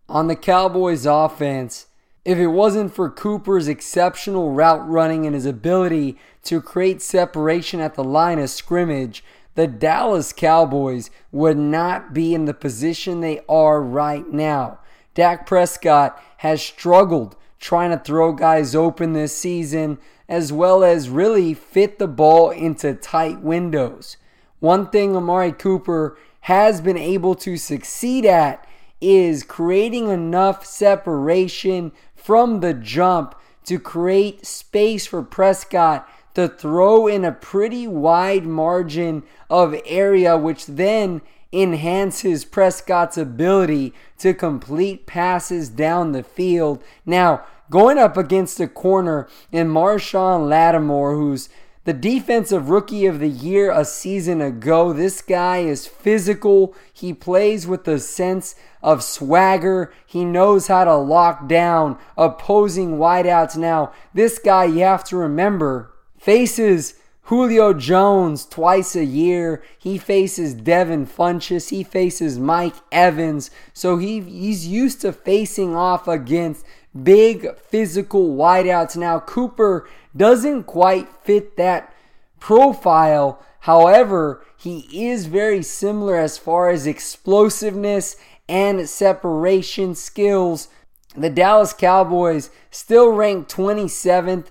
On 0.10 0.28
the 0.28 0.36
Cowboys 0.36 1.06
offense, 1.06 1.88
if 2.24 2.38
it 2.38 2.48
wasn't 2.48 2.94
for 2.94 3.10
Cooper's 3.10 3.68
exceptional 3.68 4.52
route 4.52 4.88
running 4.88 5.26
and 5.26 5.34
his 5.34 5.46
ability 5.46 6.18
to 6.44 6.62
create 6.62 7.02
separation 7.02 7.80
at 7.80 7.96
the 7.96 8.04
line 8.04 8.40
of 8.40 8.50
scrimmage, 8.50 9.24
the 9.56 9.68
Dallas 9.68 10.32
Cowboys 10.32 11.10
would 11.32 11.58
not 11.58 12.14
be 12.14 12.34
in 12.34 12.46
the 12.46 12.54
position 12.54 13.20
they 13.20 13.42
are 13.50 13.82
right 13.82 14.28
now. 14.32 14.80
Dak 15.14 15.46
Prescott 15.46 16.22
has 16.38 16.62
struggled 16.62 17.36
trying 17.60 17.92
to 17.92 17.98
throw 17.98 18.34
guys 18.34 18.76
open 18.76 19.14
this 19.14 19.38
season, 19.38 20.00
as 20.28 20.52
well 20.52 20.84
as 20.84 21.10
really 21.10 21.54
fit 21.54 22.00
the 22.00 22.08
ball 22.08 22.50
into 22.50 22.94
tight 22.94 23.40
windows. 23.42 24.18
One 24.60 24.90
thing 24.90 25.16
Amari 25.16 25.52
Cooper 25.52 26.18
has 26.42 26.82
been 26.82 26.98
able 26.98 27.36
to 27.36 27.58
succeed 27.58 28.26
at 28.26 28.66
is 29.00 29.44
creating 29.44 30.10
enough 30.10 30.66
separation 30.66 31.92
from 32.24 32.60
the 32.60 32.74
jump 32.74 33.36
to 33.66 33.80
create 33.80 34.46
space 34.46 35.06
for 35.06 35.24
Prescott 35.24 36.08
to 36.34 36.48
throw 36.48 37.08
in 37.08 37.26
a 37.26 37.32
pretty 37.32 37.88
wide 37.88 38.46
margin 38.46 39.24
of 39.50 39.76
area, 39.86 40.38
which 40.38 40.66
then 40.66 41.22
enhances 41.52 42.46
Prescott's 42.46 43.18
ability 43.18 43.94
to 44.20 44.34
complete 44.34 45.06
passes 45.06 45.68
down 45.70 46.12
the 46.12 46.24
field. 46.24 46.82
Now, 47.06 47.44
going 47.70 47.98
up 47.98 48.16
against 48.16 48.60
a 48.60 48.68
corner 48.68 49.28
in 49.52 49.68
Marshon 49.68 50.48
Lattimore, 50.48 51.16
who's 51.16 51.50
the 51.84 51.94
defensive 51.94 52.70
rookie 52.70 53.06
of 53.06 53.20
the 53.20 53.30
year 53.30 53.72
a 53.72 53.84
season 53.84 54.42
ago. 54.42 54.94
This 54.94 55.22
guy 55.22 55.60
is 55.60 55.88
physical. 55.88 56.76
He 56.94 57.14
plays 57.14 57.66
with 57.66 57.88
a 57.88 58.00
sense 58.00 58.56
of 58.84 59.04
swagger. 59.04 59.92
He 60.06 60.24
knows 60.24 60.68
how 60.68 60.84
to 60.84 60.96
lock 60.96 61.48
down 61.48 61.98
opposing 62.18 62.98
wideouts. 62.98 63.58
Now, 63.58 63.94
this 64.14 64.38
guy, 64.38 64.66
you 64.66 64.82
have 64.82 65.04
to 65.06 65.18
remember, 65.18 65.92
faces 66.20 66.96
Julio 67.24 67.74
Jones 67.74 68.46
twice 68.46 68.96
a 68.96 69.06
year. 69.06 69.64
He 69.80 69.98
faces 69.98 70.54
Devin 70.54 71.08
Funchess. 71.08 71.70
He 71.70 71.84
faces 71.84 72.38
Mike 72.38 72.76
Evans. 72.92 73.50
So 73.74 73.98
he, 73.98 74.20
he's 74.20 74.68
used 74.68 75.02
to 75.02 75.12
facing 75.12 75.76
off 75.76 76.08
against 76.08 76.66
big 77.04 77.56
physical 77.58 78.36
wideouts. 78.36 78.98
Now, 78.98 79.20
Cooper 79.20 79.88
doesn't 80.16 80.64
quite 80.64 81.08
fit 81.24 81.58
that 81.58 81.94
profile. 82.40 83.42
However, 83.62 84.46
he 84.58 84.88
is 85.10 85.28
very 85.28 85.64
similar 85.64 86.18
as 86.18 86.38
far 86.38 86.70
as 86.70 86.88
explosiveness 86.88 88.16
and 88.50 88.88
separation 88.90 89.96
skills. 89.96 90.68
The 91.16 91.30
Dallas 91.30 91.74
Cowboys 91.74 92.50
still 92.70 93.10
rank 93.10 93.48
27th 93.48 94.48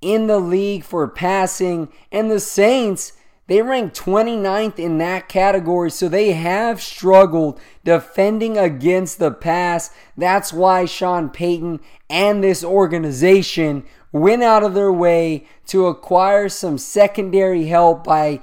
in 0.00 0.26
the 0.26 0.38
league 0.38 0.84
for 0.84 1.08
passing, 1.08 1.90
and 2.12 2.30
the 2.30 2.40
Saints 2.40 3.12
they 3.46 3.60
rank 3.60 3.92
29th 3.92 4.78
in 4.78 4.96
that 4.98 5.28
category, 5.28 5.90
so 5.90 6.08
they 6.08 6.32
have 6.32 6.80
struggled 6.80 7.60
defending 7.84 8.56
against 8.56 9.18
the 9.18 9.30
pass. 9.30 9.90
That's 10.16 10.50
why 10.50 10.86
Sean 10.86 11.28
Payton 11.28 11.80
and 12.08 12.42
this 12.42 12.64
organization 12.64 13.84
went 14.14 14.44
out 14.44 14.62
of 14.62 14.74
their 14.74 14.92
way 14.92 15.44
to 15.66 15.88
acquire 15.88 16.48
some 16.48 16.78
secondary 16.78 17.66
help 17.66 18.04
by 18.04 18.40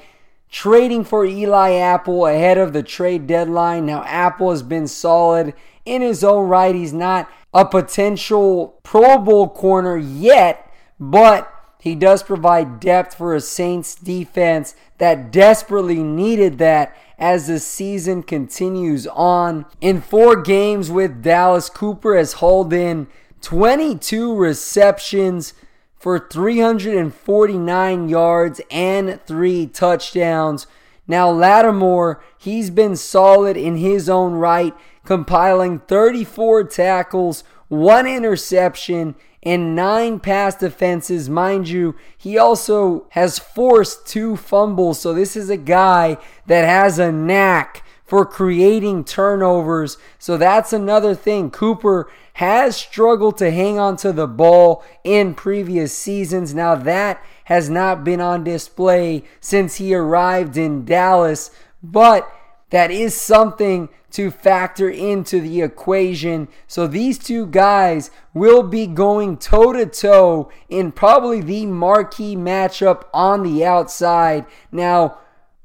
trading 0.50 1.02
for 1.02 1.26
Eli 1.26 1.72
Apple 1.76 2.28
ahead 2.28 2.58
of 2.58 2.74
the 2.74 2.84
trade 2.84 3.26
deadline. 3.26 3.86
Now, 3.86 4.04
Apple 4.04 4.52
has 4.52 4.64
been 4.64 4.86
solid 4.86 5.54
in 5.86 6.02
his 6.02 6.26
own 6.26 6.50
right. 6.50 6.76
He's 6.76 6.92
not 6.92 7.32
a 7.54 7.66
potential 7.66 8.80
Pro 8.84 9.18
Bowl 9.18 9.48
corner 9.48 9.96
yet, 9.96 10.70
but 11.00 11.50
he 11.80 11.96
does 11.96 12.22
provide 12.22 12.82
depth 12.82 13.16
for 13.16 13.34
a 13.34 13.40
Saints 13.40 13.96
defense 13.96 14.76
that 14.98 15.32
desperately 15.32 16.04
needed 16.04 16.58
that 16.58 16.94
as 17.18 17.48
the 17.48 17.60
season 17.60 18.24
continues 18.24 19.08
on. 19.08 19.66
In 19.80 20.02
four 20.02 20.36
games 20.36 20.92
with 20.92 21.24
Dallas, 21.24 21.70
Cooper 21.70 22.18
has 22.18 22.34
hauled 22.34 22.74
in 22.74 23.08
22 23.42 24.36
receptions 24.36 25.54
for 25.98 26.18
349 26.18 28.10
yards 28.10 28.62
and 28.72 29.20
three 29.26 29.68
touchdowns. 29.68 30.68
Now, 31.08 31.30
Lattimore, 31.30 32.24
he's 32.38 32.70
been 32.70 32.96
solid 32.96 33.58
in 33.58 33.78
his 33.78 34.10
own 34.10 34.34
right, 34.34 34.74
compiling 35.04 35.80
34 35.80 36.64
tackles, 36.66 37.44
one 37.68 38.08
interception, 38.08 39.16
and 39.44 39.76
nine 39.76 40.20
pass 40.20 40.56
defenses. 40.56 41.30
Mind 41.30 41.68
you, 41.68 41.96
he 42.18 42.38
also 42.38 43.08
has 43.10 43.40
forced 43.40 44.06
two 44.06 44.38
fumbles. 44.38 45.00
So 45.00 45.14
this 45.14 45.36
is 45.36 45.50
a 45.50 45.58
guy 45.58 46.18
that 46.46 46.66
has 46.66 47.00
a 47.00 47.12
knack 47.12 47.84
for 48.12 48.26
creating 48.26 49.06
turnovers. 49.06 49.98
So 50.20 50.36
that's 50.36 50.74
another 50.74 51.16
thing. 51.16 51.50
Cooper 51.50 52.12
has 52.34 52.76
struggled 52.76 53.38
to 53.38 53.52
hang 53.52 53.80
on 53.80 53.96
to 53.96 54.12
the 54.12 54.28
ball 54.28 54.84
in 55.06 55.34
previous 55.34 55.98
seasons. 55.98 56.54
Now 56.54 56.76
that 56.76 57.24
has 57.46 57.70
not 57.70 58.04
been 58.04 58.20
on 58.20 58.44
display 58.44 59.24
since 59.40 59.78
he 59.78 59.96
arrived 59.96 60.58
in 60.58 60.84
Dallas, 60.84 61.52
but 61.82 62.30
that 62.72 62.92
is 62.92 63.16
something 63.16 63.88
to 64.12 64.30
factor 64.30 64.90
into 64.90 65.40
the 65.40 65.62
equation. 65.62 66.50
So 66.68 66.88
these 66.88 67.18
two 67.18 67.46
guys 67.46 68.12
will 68.34 68.64
be 68.64 68.88
going 68.88 69.38
toe 69.38 69.72
to 69.72 69.86
toe 69.86 70.52
in 70.68 70.92
probably 70.92 71.40
the 71.40 71.66
marquee 71.66 72.36
matchup 72.36 73.04
on 73.14 73.44
the 73.44 73.64
outside. 73.64 74.46
Now, 74.70 75.18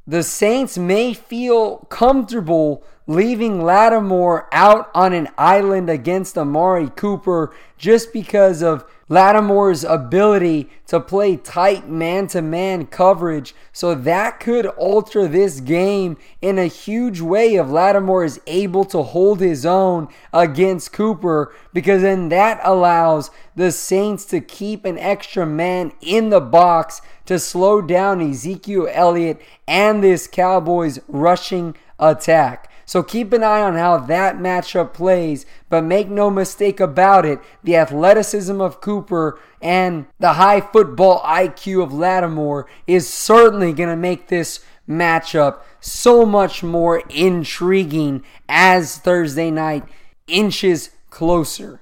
the 0.06 0.22
Saints 0.22 0.78
may 0.78 1.12
feel 1.12 1.78
comfortable 1.88 2.84
leaving 3.08 3.62
Lattimore 3.62 4.48
out 4.52 4.90
on 4.94 5.12
an 5.12 5.28
island 5.38 5.88
against 5.88 6.36
Amari 6.36 6.90
Cooper 6.90 7.54
just 7.78 8.12
because 8.12 8.62
of 8.62 8.84
Lattimore's 9.08 9.84
ability 9.84 10.68
to 10.88 10.98
play 10.98 11.36
tight 11.36 11.88
man 11.88 12.26
to 12.28 12.42
man 12.42 12.86
coverage. 12.86 13.54
So 13.72 13.94
that 13.94 14.40
could 14.40 14.66
alter 14.66 15.28
this 15.28 15.60
game 15.60 16.16
in 16.42 16.58
a 16.58 16.66
huge 16.66 17.20
way 17.20 17.54
if 17.54 17.68
Lattimore 17.68 18.24
is 18.24 18.40
able 18.48 18.84
to 18.86 19.04
hold 19.04 19.38
his 19.38 19.64
own 19.64 20.08
against 20.32 20.92
Cooper 20.92 21.54
because 21.72 22.02
then 22.02 22.28
that 22.30 22.58
allows 22.64 23.30
the 23.54 23.70
Saints 23.70 24.24
to 24.26 24.40
keep 24.40 24.84
an 24.84 24.98
extra 24.98 25.46
man 25.46 25.92
in 26.00 26.30
the 26.30 26.40
box 26.40 27.00
to 27.26 27.38
slow 27.38 27.82
down 27.82 28.20
Ezekiel 28.20 28.88
Elliott 28.90 29.40
and 29.66 30.02
this 30.02 30.26
Cowboys 30.26 31.00
rushing 31.08 31.76
attack. 31.98 32.70
So 32.88 33.02
keep 33.02 33.32
an 33.32 33.42
eye 33.42 33.62
on 33.62 33.74
how 33.74 33.98
that 33.98 34.36
matchup 34.36 34.94
plays, 34.94 35.44
but 35.68 35.82
make 35.82 36.08
no 36.08 36.30
mistake 36.30 36.78
about 36.78 37.26
it, 37.26 37.40
the 37.64 37.76
athleticism 37.76 38.60
of 38.60 38.80
Cooper 38.80 39.40
and 39.60 40.06
the 40.20 40.34
high 40.34 40.60
football 40.60 41.20
IQ 41.22 41.82
of 41.82 41.92
Lattimore 41.92 42.68
is 42.86 43.12
certainly 43.12 43.72
going 43.72 43.88
to 43.88 43.96
make 43.96 44.28
this 44.28 44.60
matchup 44.88 45.62
so 45.80 46.24
much 46.24 46.62
more 46.62 47.02
intriguing 47.10 48.22
as 48.48 48.98
Thursday 48.98 49.50
night 49.50 49.82
inches 50.28 50.90
closer. 51.10 51.80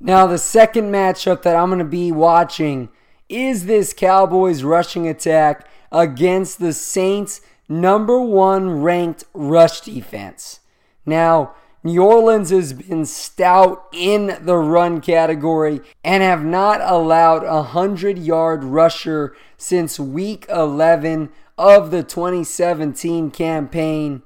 Now, 0.00 0.26
the 0.26 0.38
second 0.38 0.90
matchup 0.90 1.42
that 1.42 1.56
I'm 1.56 1.68
going 1.68 1.78
to 1.78 1.84
be 1.84 2.10
watching 2.10 2.88
is 3.30 3.66
this 3.66 3.92
Cowboys 3.92 4.62
rushing 4.62 5.08
attack 5.08 5.66
against 5.92 6.58
the 6.58 6.72
Saints 6.72 7.40
number 7.68 8.20
one 8.20 8.82
ranked 8.82 9.24
rush 9.32 9.80
defense. 9.80 10.60
Now, 11.06 11.54
New 11.82 12.02
Orleans 12.02 12.50
has 12.50 12.74
been 12.74 13.06
stout 13.06 13.86
in 13.92 14.36
the 14.42 14.56
run 14.56 15.00
category 15.00 15.80
and 16.04 16.22
have 16.22 16.44
not 16.44 16.80
allowed 16.82 17.42
a 17.44 17.62
100 17.62 18.18
yard 18.18 18.64
rusher 18.64 19.34
since 19.56 19.98
week 19.98 20.44
11 20.50 21.30
of 21.56 21.90
the 21.90 22.02
2017 22.02 23.30
campaign. 23.30 24.22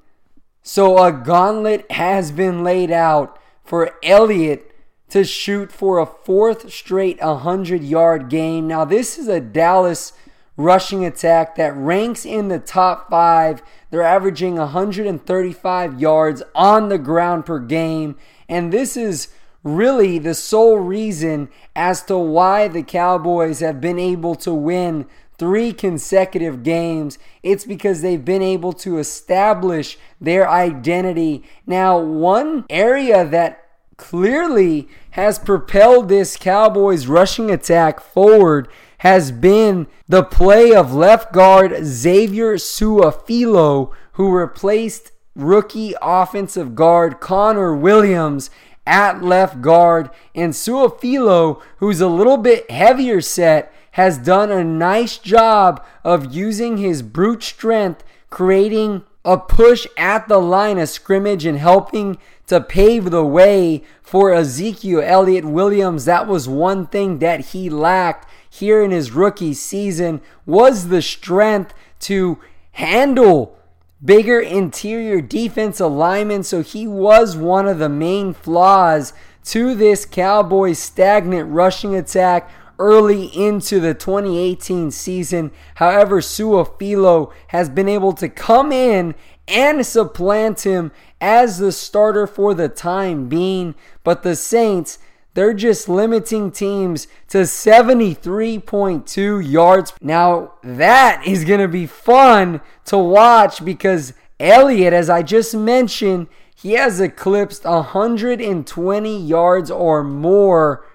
So 0.63 1.05
a 1.05 1.13
gauntlet 1.13 1.89
has 1.93 2.33
been 2.33 2.65
laid 2.65 2.91
out 2.91 3.39
for 3.65 3.91
Elliott 4.03 4.74
to 5.15 5.23
shoot 5.23 5.71
for 5.71 6.01
a 6.01 6.07
fourth 6.07 6.73
straight 6.73 7.23
100 7.23 7.85
yard 7.85 8.29
game. 8.29 8.67
Now, 8.67 8.85
this 8.85 9.17
is 9.17 9.29
a 9.29 9.39
Dallas 9.39 10.13
rushing 10.57 11.05
attack 11.05 11.55
that 11.55 11.77
ranks 11.77 12.27
in 12.27 12.49
the 12.49 12.59
top 12.59 13.11
five. 13.11 13.63
They're 13.93 14.03
averaging 14.03 14.57
135 14.57 16.01
yards 16.01 16.43
on 16.53 16.89
the 16.89 16.99
ground 16.99 17.47
per 17.47 17.61
game. 17.61 18.17
And 18.49 18.73
this 18.73 18.97
is 18.97 19.29
really 19.63 20.19
the 20.19 20.35
sole 20.35 20.79
reason 20.79 21.49
as 21.77 22.03
to 22.07 22.19
why 22.19 22.67
the 22.67 22.83
Cowboys 22.83 23.61
have 23.61 23.81
been 23.81 24.01
able 24.01 24.35
to 24.35 24.53
win 24.53 25.07
three 25.39 25.73
consecutive 25.73 26.65
games. 26.65 27.21
It's 27.45 27.65
because 27.65 28.03
they've 28.03 28.25
been 28.25 28.43
able 28.43 28.73
to 28.73 28.99
establish 28.99 29.97
their 30.21 30.49
identity. 30.51 31.45
Now, 31.69 32.01
one 32.01 32.65
area 32.69 33.25
that 33.25 33.64
clearly 33.97 34.89
has 35.11 35.39
propelled 35.39 36.09
this 36.09 36.37
Cowboys 36.37 37.07
rushing 37.07 37.51
attack 37.51 38.01
forward 38.01 38.69
has 38.99 39.31
been 39.31 39.87
the 40.09 40.25
play 40.25 40.75
of 40.75 40.95
left 40.95 41.33
guard 41.33 41.75
Xavier 41.85 42.55
Su'a-Filo, 42.55 43.93
who 44.13 44.31
replaced 44.31 45.13
rookie 45.35 45.95
offensive 46.01 46.75
guard 46.75 47.21
Connor 47.21 47.75
Williams 47.77 48.51
at 48.87 49.23
left 49.23 49.61
guard. 49.61 50.11
And 50.35 50.53
Su'a-Filo, 50.53 51.63
who's 51.79 52.01
a 52.01 52.09
little 52.09 52.39
bit 52.39 52.71
heavier 52.71 53.21
set, 53.21 53.73
has 53.93 54.19
done 54.19 54.51
a 54.51 54.65
nice 54.65 55.19
job 55.19 55.85
of 56.03 56.35
using 56.35 56.79
his 56.79 57.03
brute 57.03 57.43
strength, 57.43 58.03
creating 58.31 59.05
a 59.25 59.39
push 59.39 59.87
at 59.97 60.29
the 60.29 60.39
line 60.39 60.79
of 60.79 60.89
scrimmage 60.89 61.47
and 61.47 61.59
helping 61.59 62.19
to 62.47 62.61
pave 62.61 63.11
the 63.11 63.25
way 63.25 63.83
for 64.03 64.33
Ezekiel 64.33 65.03
Elliott 65.05 65.45
Williams. 65.45 66.05
That 66.05 66.27
was 66.27 66.49
one 66.49 66.87
thing 66.87 67.19
that 67.19 67.41
he 67.47 67.71
lacked 67.71 68.29
here 68.49 68.83
in 68.83 68.91
his 68.91 69.13
rookie 69.13 69.55
season 69.55 70.21
was 70.47 70.89
the 70.89 71.03
strength 71.03 71.75
to 72.01 72.39
handle 72.73 73.59
bigger 74.05 74.41
interior 74.41 75.21
defense 75.21 75.81
alignment. 75.81 76.47
So 76.47 76.63
he 76.63 76.87
was 76.87 77.37
one 77.37 77.67
of 77.67 77.79
the 77.79 77.89
main 77.89 78.35
flaws 78.35 79.13
to 79.45 79.75
this 79.75 80.05
Cowboys 80.05 80.79
stagnant 80.79 81.51
rushing 81.51 81.95
attack 81.95 82.51
early 82.79 83.27
into 83.27 83.81
the 83.81 83.95
2018 83.95 84.91
season. 84.91 85.51
However, 85.77 86.21
Su'a-Filo 86.21 87.33
has 87.49 87.69
been 87.69 87.89
able 87.89 88.13
to 88.15 88.29
come 88.29 88.73
in 88.73 89.15
and 89.47 89.85
supplant 89.85 90.63
him 90.63 90.93
as 91.21 91.59
the 91.59 91.73
starter 91.73 92.27
for 92.27 92.55
the 92.55 92.69
time 92.69 93.29
being. 93.29 93.75
But 94.03 94.23
the 94.23 94.37
Saints 94.37 94.99
they're 95.35 95.53
just 95.53 95.89
limiting 95.89 96.53
teams 96.53 97.09
to 97.29 97.39
73.2 97.39 99.51
yards. 99.51 99.93
Now, 100.01 100.53
that 100.63 101.27
is 101.27 101.45
going 101.45 101.61
to 101.61 101.69
be 101.69 101.87
fun 101.87 102.61
to 102.87 102.97
watch 102.97 103.65
because 103.65 104.15
Elliott, 104.39 104.93
as 104.93 105.11
I 105.11 105.23
just 105.23 105.55
mentioned, 105.55 106.29
he 106.55 106.75
has 106.75 107.01
eclipsed 107.01 107.65
120 107.65 109.21
yards 109.21 109.71
or 109.73 110.05
more 110.05 110.87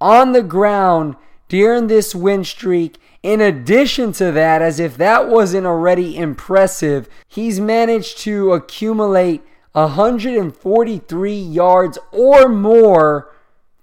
on 0.00 0.32
the 0.32 0.42
ground 0.42 1.16
during 1.48 1.88
this 1.88 2.14
win 2.14 2.44
streak. 2.44 2.96
In 3.22 3.40
addition 3.40 4.12
to 4.12 4.32
that, 4.32 4.62
as 4.62 4.80
if 4.80 4.96
that 4.96 5.28
wasn't 5.28 5.66
already 5.66 6.16
impressive, 6.16 7.08
he's 7.28 7.60
managed 7.60 8.18
to 8.18 8.52
accumulate 8.52 9.42
143 9.72 11.34
yards 11.34 11.98
or 12.12 12.48
more 12.48 13.30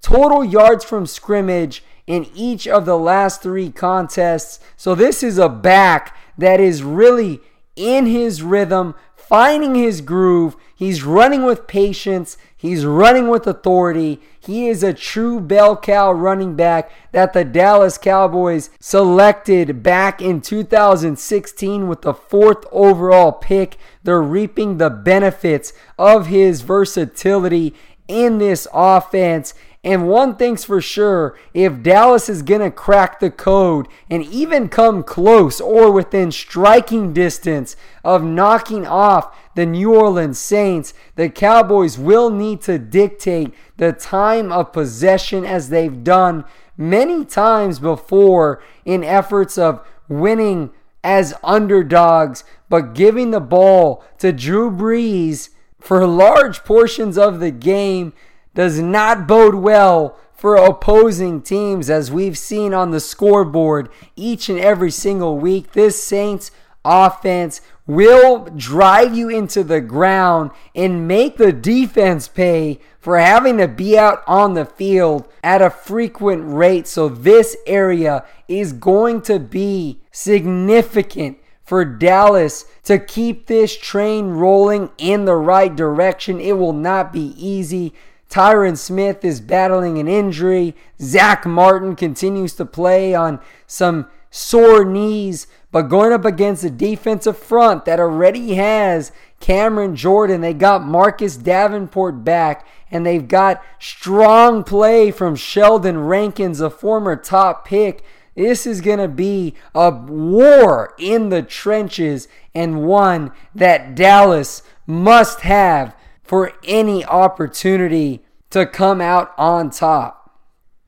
total 0.00 0.44
yards 0.44 0.84
from 0.84 1.06
scrimmage 1.06 1.84
in 2.06 2.26
each 2.34 2.66
of 2.66 2.84
the 2.84 2.98
last 2.98 3.42
three 3.42 3.70
contests. 3.70 4.58
So 4.76 4.94
this 4.94 5.22
is 5.22 5.38
a 5.38 5.48
back 5.48 6.16
that 6.36 6.58
is 6.58 6.82
really 6.82 7.40
in 7.76 8.06
his 8.06 8.42
rhythm, 8.42 8.94
finding 9.14 9.74
his 9.74 10.00
groove. 10.00 10.56
He's 10.78 11.02
running 11.02 11.44
with 11.44 11.66
patience. 11.66 12.36
He's 12.56 12.86
running 12.86 13.26
with 13.26 13.48
authority. 13.48 14.20
He 14.38 14.68
is 14.68 14.84
a 14.84 14.94
true 14.94 15.40
bell 15.40 15.76
cow 15.76 16.12
running 16.12 16.54
back 16.54 16.88
that 17.10 17.32
the 17.32 17.44
Dallas 17.44 17.98
Cowboys 17.98 18.70
selected 18.78 19.82
back 19.82 20.22
in 20.22 20.40
2016 20.40 21.88
with 21.88 22.02
the 22.02 22.14
fourth 22.14 22.64
overall 22.70 23.32
pick. 23.32 23.76
They're 24.04 24.22
reaping 24.22 24.78
the 24.78 24.88
benefits 24.88 25.72
of 25.98 26.28
his 26.28 26.60
versatility 26.60 27.74
in 28.06 28.38
this 28.38 28.68
offense. 28.72 29.54
And 29.84 30.08
one 30.08 30.34
thing's 30.34 30.64
for 30.64 30.80
sure 30.80 31.38
if 31.54 31.82
Dallas 31.82 32.28
is 32.28 32.42
going 32.42 32.60
to 32.60 32.70
crack 32.70 33.20
the 33.20 33.30
code 33.30 33.86
and 34.10 34.24
even 34.24 34.68
come 34.68 35.04
close 35.04 35.60
or 35.60 35.92
within 35.92 36.32
striking 36.32 37.12
distance 37.12 37.76
of 38.02 38.24
knocking 38.24 38.86
off 38.86 39.36
the 39.54 39.66
New 39.66 39.94
Orleans 39.94 40.38
Saints, 40.38 40.94
the 41.14 41.28
Cowboys 41.28 41.96
will 41.96 42.28
need 42.28 42.60
to 42.62 42.78
dictate 42.78 43.54
the 43.76 43.92
time 43.92 44.50
of 44.50 44.72
possession 44.72 45.44
as 45.44 45.68
they've 45.68 46.02
done 46.02 46.44
many 46.76 47.24
times 47.24 47.78
before 47.78 48.62
in 48.84 49.04
efforts 49.04 49.56
of 49.56 49.86
winning 50.08 50.70
as 51.04 51.34
underdogs, 51.44 52.42
but 52.68 52.94
giving 52.94 53.30
the 53.30 53.40
ball 53.40 54.04
to 54.18 54.32
Drew 54.32 54.70
Brees 54.70 55.50
for 55.80 56.06
large 56.06 56.64
portions 56.64 57.16
of 57.16 57.38
the 57.38 57.52
game 57.52 58.12
does 58.54 58.80
not 58.80 59.26
bode 59.26 59.54
well 59.54 60.16
for 60.32 60.54
opposing 60.54 61.42
teams 61.42 61.90
as 61.90 62.12
we've 62.12 62.38
seen 62.38 62.72
on 62.72 62.92
the 62.92 63.00
scoreboard 63.00 63.88
each 64.14 64.48
and 64.48 64.58
every 64.58 64.90
single 64.90 65.36
week. 65.36 65.72
This 65.72 66.00
Saints 66.02 66.50
offense 66.84 67.60
will 67.86 68.44
drive 68.56 69.16
you 69.16 69.28
into 69.28 69.64
the 69.64 69.80
ground 69.80 70.50
and 70.74 71.08
make 71.08 71.36
the 71.36 71.52
defense 71.52 72.28
pay 72.28 72.78
for 73.00 73.18
having 73.18 73.56
to 73.56 73.66
be 73.66 73.98
out 73.98 74.22
on 74.26 74.54
the 74.54 74.64
field 74.64 75.26
at 75.42 75.62
a 75.62 75.70
frequent 75.70 76.42
rate. 76.46 76.86
So, 76.86 77.08
this 77.08 77.56
area 77.66 78.24
is 78.46 78.72
going 78.72 79.22
to 79.22 79.38
be 79.38 80.00
significant 80.12 81.38
for 81.64 81.84
Dallas 81.84 82.64
to 82.84 82.98
keep 82.98 83.46
this 83.46 83.76
train 83.76 84.28
rolling 84.28 84.90
in 84.96 85.24
the 85.24 85.36
right 85.36 85.74
direction. 85.74 86.40
It 86.40 86.56
will 86.58 86.72
not 86.72 87.12
be 87.12 87.34
easy. 87.36 87.92
Tyron 88.28 88.76
Smith 88.76 89.24
is 89.24 89.40
battling 89.40 89.98
an 89.98 90.08
injury. 90.08 90.76
Zack 91.00 91.46
Martin 91.46 91.96
continues 91.96 92.54
to 92.54 92.66
play 92.66 93.14
on 93.14 93.40
some 93.66 94.08
sore 94.30 94.84
knees, 94.84 95.46
but 95.70 95.82
going 95.82 96.12
up 96.12 96.24
against 96.24 96.64
a 96.64 96.70
defensive 96.70 97.38
front 97.38 97.84
that 97.86 98.00
already 98.00 98.54
has 98.54 99.12
Cameron 99.40 99.96
Jordan. 99.96 100.42
They 100.42 100.54
got 100.54 100.84
Marcus 100.84 101.36
Davenport 101.36 102.24
back, 102.24 102.66
and 102.90 103.06
they've 103.06 103.26
got 103.26 103.62
strong 103.78 104.64
play 104.64 105.10
from 105.10 105.34
Sheldon 105.34 105.98
Rankins, 106.00 106.60
a 106.60 106.70
former 106.70 107.16
top 107.16 107.66
pick. 107.66 108.04
This 108.34 108.66
is 108.66 108.80
going 108.80 108.98
to 108.98 109.08
be 109.08 109.54
a 109.74 109.90
war 109.90 110.94
in 110.98 111.30
the 111.30 111.42
trenches 111.42 112.28
and 112.54 112.84
one 112.84 113.32
that 113.54 113.94
Dallas 113.94 114.62
must 114.86 115.40
have 115.40 115.96
for 116.28 116.52
any 116.64 117.04
opportunity 117.06 118.22
to 118.50 118.66
come 118.66 119.00
out 119.00 119.32
on 119.38 119.70
top. 119.70 120.38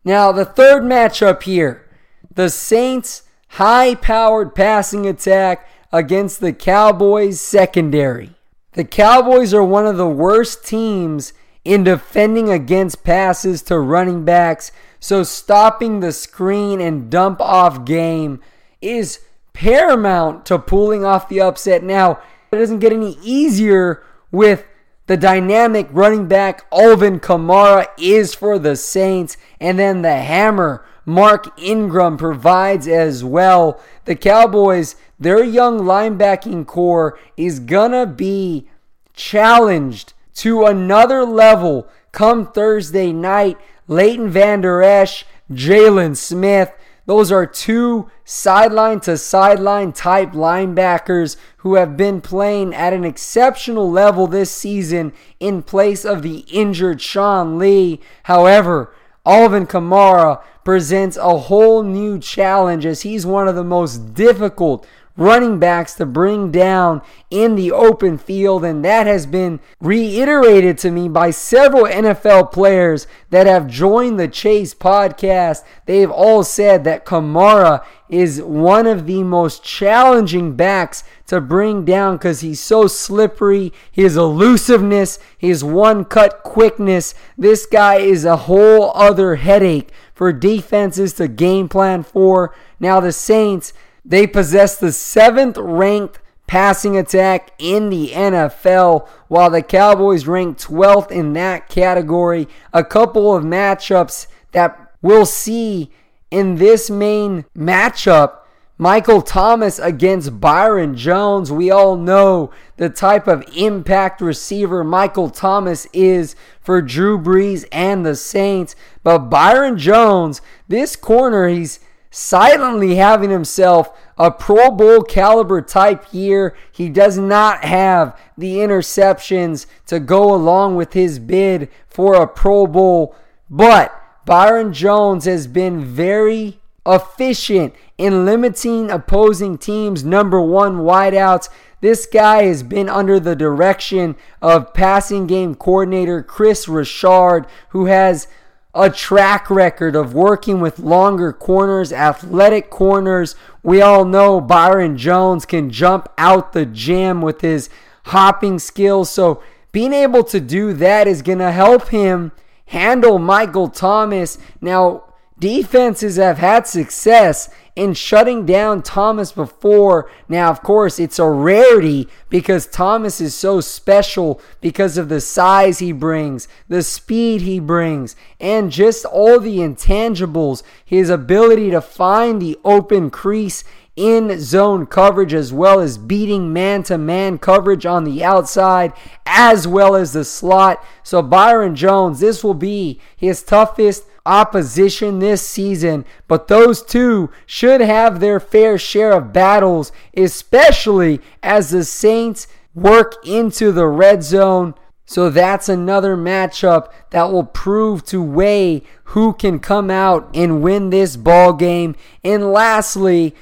Now, 0.05 0.33
the 0.33 0.45
third 0.45 0.83
matchup 0.83 1.43
here 1.43 1.87
the 2.33 2.49
Saints' 2.49 3.23
high 3.49 3.97
powered 3.97 4.55
passing 4.55 5.07
attack 5.07 5.69
against 5.93 6.41
the 6.41 6.53
Cowboys' 6.53 7.41
secondary. 7.41 8.35
The 8.73 8.85
Cowboys 8.85 9.53
are 9.53 9.65
one 9.65 9.87
of 9.87 9.97
the 9.97 10.09
worst 10.09 10.65
teams 10.65 11.33
in 11.65 11.85
defending 11.85 12.49
against 12.51 13.03
passes 13.03 13.63
to 13.63 13.79
running 13.79 14.25
backs, 14.25 14.71
so 15.01 15.23
stopping 15.23 16.01
the 16.01 16.13
screen 16.13 16.81
and 16.81 17.11
dump 17.11 17.41
off 17.41 17.85
game 17.85 18.41
is 18.81 19.21
paramount 19.53 20.47
to 20.47 20.59
pulling 20.59 21.05
off 21.05 21.29
the 21.29 21.41
upset. 21.41 21.83
Now, 21.83 22.21
it 22.53 22.57
doesn't 22.57 22.79
get 22.79 22.93
any 22.93 23.19
easier 23.23 24.05
with 24.31 24.65
the 25.11 25.17
dynamic 25.17 25.89
running 25.91 26.29
back 26.29 26.65
Alvin 26.73 27.19
Kamara 27.19 27.89
is 27.99 28.33
for 28.33 28.61
the 28.61 28.77
Saints, 28.77 29.37
and 29.59 29.77
then 29.77 30.03
the 30.03 30.19
hammer 30.19 30.87
Mark 31.05 31.49
Ingram 31.59 32.17
provides 32.17 32.87
as 32.87 33.25
well. 33.25 33.81
The 34.05 34.15
Cowboys, 34.15 34.95
their 35.19 35.43
young 35.43 35.81
linebacking 35.81 36.65
corps 36.69 37.19
is 37.37 37.59
gonna 37.59 38.07
be 38.07 38.69
challenged 39.13 40.13
to 40.35 40.65
another 40.67 41.25
level 41.25 41.89
come 42.13 42.47
Thursday 42.47 43.13
night. 43.13 43.59
Leighton 43.89 44.29
Vander 44.29 44.81
Esch, 44.81 45.27
Jaylon 45.51 46.17
Smith, 46.17 46.73
those 47.11 47.33
are 47.33 47.45
two 47.45 48.09
sideline 48.25 49.01
to 49.01 49.19
sideline 49.19 49.93
type 49.93 50.31
linebackers 50.31 51.37
who 51.57 51.75
have 51.75 51.97
been 51.97 52.21
playing 52.21 52.73
at 52.73 52.93
an 52.93 53.05
exceptional 53.05 53.91
level 53.91 54.29
this 54.29 54.49
season 54.49 55.13
in 55.41 55.61
place 55.61 56.05
of 56.05 56.23
the 56.23 56.45
injured 56.53 57.01
Sean 57.01 57.59
Lee. 57.59 57.99
However, 58.23 58.95
Alvin 59.27 59.67
Kamara 59.67 60.41
presents 60.65 61.17
a 61.17 61.37
whole 61.37 61.83
new 61.83 62.17
challenge 62.17 62.87
as 62.87 63.03
he's 63.03 63.27
one 63.27 63.49
of 63.49 63.57
the 63.57 63.65
most 63.65 64.15
difficult 64.15 64.87
running 65.21 65.59
backs 65.59 65.93
to 65.95 66.07
bring 66.07 66.51
down 66.51 67.03
in 67.29 67.55
the 67.55 67.71
open 67.71 68.17
field. 68.17 68.65
And 68.65 68.83
that 68.85 69.07
has 69.07 69.27
been 69.27 69.61
reiterated 69.79 70.79
to 70.79 70.91
me 70.91 71.09
by 71.09 71.31
several 71.31 71.85
NFL 71.85 72.51
players 72.51 73.07
that 73.29 73.47
have 73.47 73.69
joined 73.69 74.19
the 74.19 74.29
Chase 74.29 74.75
podcast. 74.75 75.63
They've 75.85 76.11
all 76.11 76.43
said 76.43 76.85
that 76.85 77.05
Kamara 77.05 77.85
is 78.09 78.43
one 78.43 78.87
of 78.87 79.07
the 79.07 79.23
most 79.23 79.63
challenging 79.63 80.57
backs 80.57 81.05
to 81.27 81.41
bring 81.41 81.85
down 81.85 82.17
because 82.17 82.41
he's 82.41 82.59
so 82.59 82.87
slippery. 82.87 83.75
His 83.93 84.17
elusiveness, 84.17 85.19
his 85.37 85.63
one 85.63 86.07
cut 86.07 86.43
quickness. 86.43 87.15
This 87.37 87.67
guy 87.67 87.97
is 87.97 88.25
a 88.25 88.37
whole 88.37 88.91
other 88.95 89.37
headache 89.37 89.93
for 90.15 90.33
defenses 90.33 91.13
to 91.15 91.29
game 91.29 91.69
plan 91.69 92.03
for. 92.03 92.55
Now, 92.81 93.01
the 93.01 93.13
Saints 93.13 93.73
they 94.05 94.27
possess 94.27 94.77
the 94.77 94.93
seventh 94.93 95.57
ranked 95.59 96.21
passing 96.47 96.97
attack 96.97 97.53
in 97.59 97.91
the 97.91 98.09
NFL, 98.09 99.07
while 99.29 99.51
the 99.51 99.63
Cowboys 99.63 100.27
rank 100.27 100.59
12th 100.59 101.13
in 101.13 101.33
that 101.35 101.69
category. 101.69 102.49
A 102.73 102.83
couple 102.83 103.37
of 103.37 103.45
matchups 103.45 104.27
that 104.51 104.93
we'll 105.01 105.27
see 105.27 105.93
in 106.31 106.57
this 106.57 106.91
main 106.91 107.45
matchup. 107.57 108.39
Michael 108.79 109.21
Thomas 109.21 109.79
against 109.79 110.41
Byron 110.41 110.97
Jones. 110.97 111.53
We 111.53 111.71
all 111.71 111.97
know 111.97 112.51
the 112.79 112.89
type 112.89 113.29
of 113.29 113.45
impact 113.55 114.23
receiver 114.23 114.83
Michael 114.83 115.29
Thomas 115.29 115.87
is 115.93 116.35
for 116.63 116.81
Drew 116.81 117.17
Brees 117.17 117.65
and 117.71 118.05
the 118.05 118.17
Saints. 118.17 118.75
But 119.03 119.29
Byron 119.29 119.77
Jones, 119.77 120.41
this 120.67 120.97
corner, 120.97 121.47
he's 121.47 121.79
silently 122.11 122.97
having 122.97 123.31
himself 123.31 123.97
a 124.19 124.31
Pro 124.31 124.71
Bowl 124.71 125.03
caliber 125.03 125.63
type 125.63 126.07
year. 126.13 126.57
He 126.73 126.89
does 126.89 127.17
not 127.17 127.65
have 127.65 128.19
the 128.37 128.57
interceptions 128.57 129.67
to 129.87 130.01
go 130.01 130.35
along 130.35 130.77
with 130.77 130.93
his 130.93 131.19
bid 131.19 131.69
for 131.87 132.15
a 132.15 132.27
Pro 132.27 132.67
Bowl, 132.67 133.15
but 133.49 133.95
Byron 134.27 134.73
Jones 134.73 135.25
has 135.25 135.47
been 135.47 135.85
very 135.85 136.61
efficient 136.87 137.75
in 137.99 138.25
limiting 138.25 138.91
opposing 138.91 139.59
teams' 139.59 140.05
number 140.05 140.41
one 140.41 140.79
wideouts. 140.79 141.49
This 141.81 142.07
guy 142.07 142.45
has 142.45 142.63
been 142.63 142.89
under 142.89 143.19
the 143.19 143.37
direction 143.37 144.17
of 144.43 144.75
passing 144.75 145.27
game 145.27 145.55
coordinator 145.55 146.23
Kris 146.23 146.69
Richard, 146.69 147.47
who 147.71 147.87
has 147.87 148.29
a 148.75 148.89
track 148.89 149.51
record 149.51 149.97
of 149.97 150.15
working 150.15 150.61
with 150.61 150.79
longer 150.79 151.33
corners, 151.33 151.93
athletic 151.93 152.71
corners. 152.71 153.35
We 153.63 153.83
all 153.83 154.05
know 154.05 154.41
Byron 154.41 154.97
Jones 154.97 155.45
can 155.45 155.71
jump 155.71 156.09
out 156.17 156.53
the 156.53 156.67
jam 156.67 157.21
with 157.21 157.41
his 157.41 157.69
hopping 158.07 158.59
skills. 158.59 159.11
So 159.11 159.43
being 159.73 159.93
able 159.93 160.25
to 160.25 160.41
do 160.41 160.73
that 160.75 161.09
is 161.09 161.23
going 161.23 161.39
to 161.39 161.53
help 161.53 161.89
him 161.89 162.33
handle 162.67 163.19
Michael 163.19 163.69
Thomas. 163.69 164.39
Now, 164.61 165.05
defenses 165.39 166.17
have 166.17 166.39
had 166.39 166.67
success 166.67 167.51
in 167.81 167.95
shutting 167.95 168.45
down 168.45 168.83
Thomas 168.83 169.33
before. 169.33 170.11
Now, 170.29 170.51
of 170.51 170.63
course, 170.63 171.01
it's 171.01 171.19
a 171.19 171.27
rarity 171.27 172.09
because 172.29 172.67
Thomas 172.67 173.23
is 173.23 173.35
so 173.35 173.63
special 173.63 174.39
because 174.61 174.99
of 174.99 175.09
the 175.09 175.23
size 175.23 175.79
he 175.79 175.91
brings, 175.91 176.47
the 176.69 176.83
speed 176.83 177.41
he 177.41 177.59
brings, 177.59 178.17
and 178.39 178.71
just 178.71 179.07
all 179.07 179.41
the 179.41 179.61
intangibles. 179.61 180.63
His 180.85 181.09
ability 181.09 181.71
to 181.71 181.81
find 181.81 182.43
the 182.43 182.59
open 182.67 183.09
crease 183.09 183.65
in 183.97 184.39
zone 184.39 184.85
coverage 184.85 185.33
as 185.33 185.51
well 185.51 185.81
as 185.81 185.97
beating 185.97 186.53
man 186.53 186.83
to 186.83 186.99
man 186.99 187.39
coverage 187.39 187.87
on 187.87 188.05
the 188.05 188.23
outside 188.23 188.93
as 189.25 189.67
well 189.67 189.97
as 189.97 190.13
the 190.13 190.25
slot. 190.27 190.85
So, 191.03 191.23
Byron 191.23 191.75
Jones, 191.77 192.21
this 192.21 192.45
will 192.45 192.53
be 192.53 193.01
his 193.17 193.43
toughest 193.43 194.05
opposition 194.31 195.19
this 195.19 195.47
season, 195.47 196.05
but 196.29 196.47
those 196.47 196.83
two 196.83 197.31
should 197.47 197.81
have 197.81 198.21
their 198.21 198.39
fair 198.39 198.79
share 198.79 199.13
of 199.13 199.33
battles, 199.33 199.91
especially 200.17 201.21
as 201.43 201.71
the 201.71 201.85
Saints 201.85 202.47
work 202.73 203.17
into 203.27 203.73
the 203.73 203.89
red 203.89 204.23
zone. 204.23 204.75
So 205.05 205.29
that's 205.29 205.69
another 205.69 206.17
matchup 206.17 206.93
that 207.11 207.33
will 207.33 207.45
prove 207.45 208.05
to 208.07 208.23
weigh 208.23 208.85
who 209.05 209.33
can 209.33 209.59
come 209.59 209.91
out 209.91 210.31
and 210.33 210.63
win 210.63 210.91
this 210.91 211.17
ball 211.17 211.53
game. 211.53 211.97
And 212.23 212.53
lastly, 212.53 213.35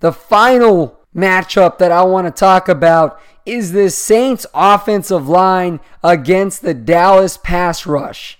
the 0.00 0.12
final 0.12 1.00
matchup 1.16 1.78
that 1.78 1.90
I 1.90 2.02
want 2.02 2.26
to 2.26 2.30
talk 2.30 2.68
about 2.68 3.18
is 3.46 3.72
the 3.72 3.88
Saints 3.88 4.44
offensive 4.52 5.26
line 5.26 5.80
against 6.04 6.60
the 6.60 6.74
Dallas 6.74 7.38
pass 7.38 7.86
rush. 7.86 8.39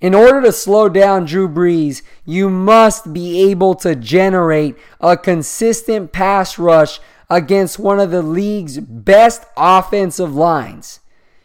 In 0.00 0.14
order 0.14 0.40
to 0.42 0.52
slow 0.52 0.88
down 0.88 1.24
Drew 1.24 1.48
Brees, 1.48 2.02
you 2.24 2.48
must 2.48 3.12
be 3.12 3.50
able 3.50 3.74
to 3.76 3.96
generate 3.96 4.76
a 5.00 5.16
consistent 5.16 6.12
pass 6.12 6.58
rush 6.58 7.00
against 7.28 7.78
one 7.78 7.98
of 7.98 8.10
the 8.10 8.22
league's 8.22 8.78
best 8.78 9.44
offensive 9.56 10.34
lines. 10.34 11.00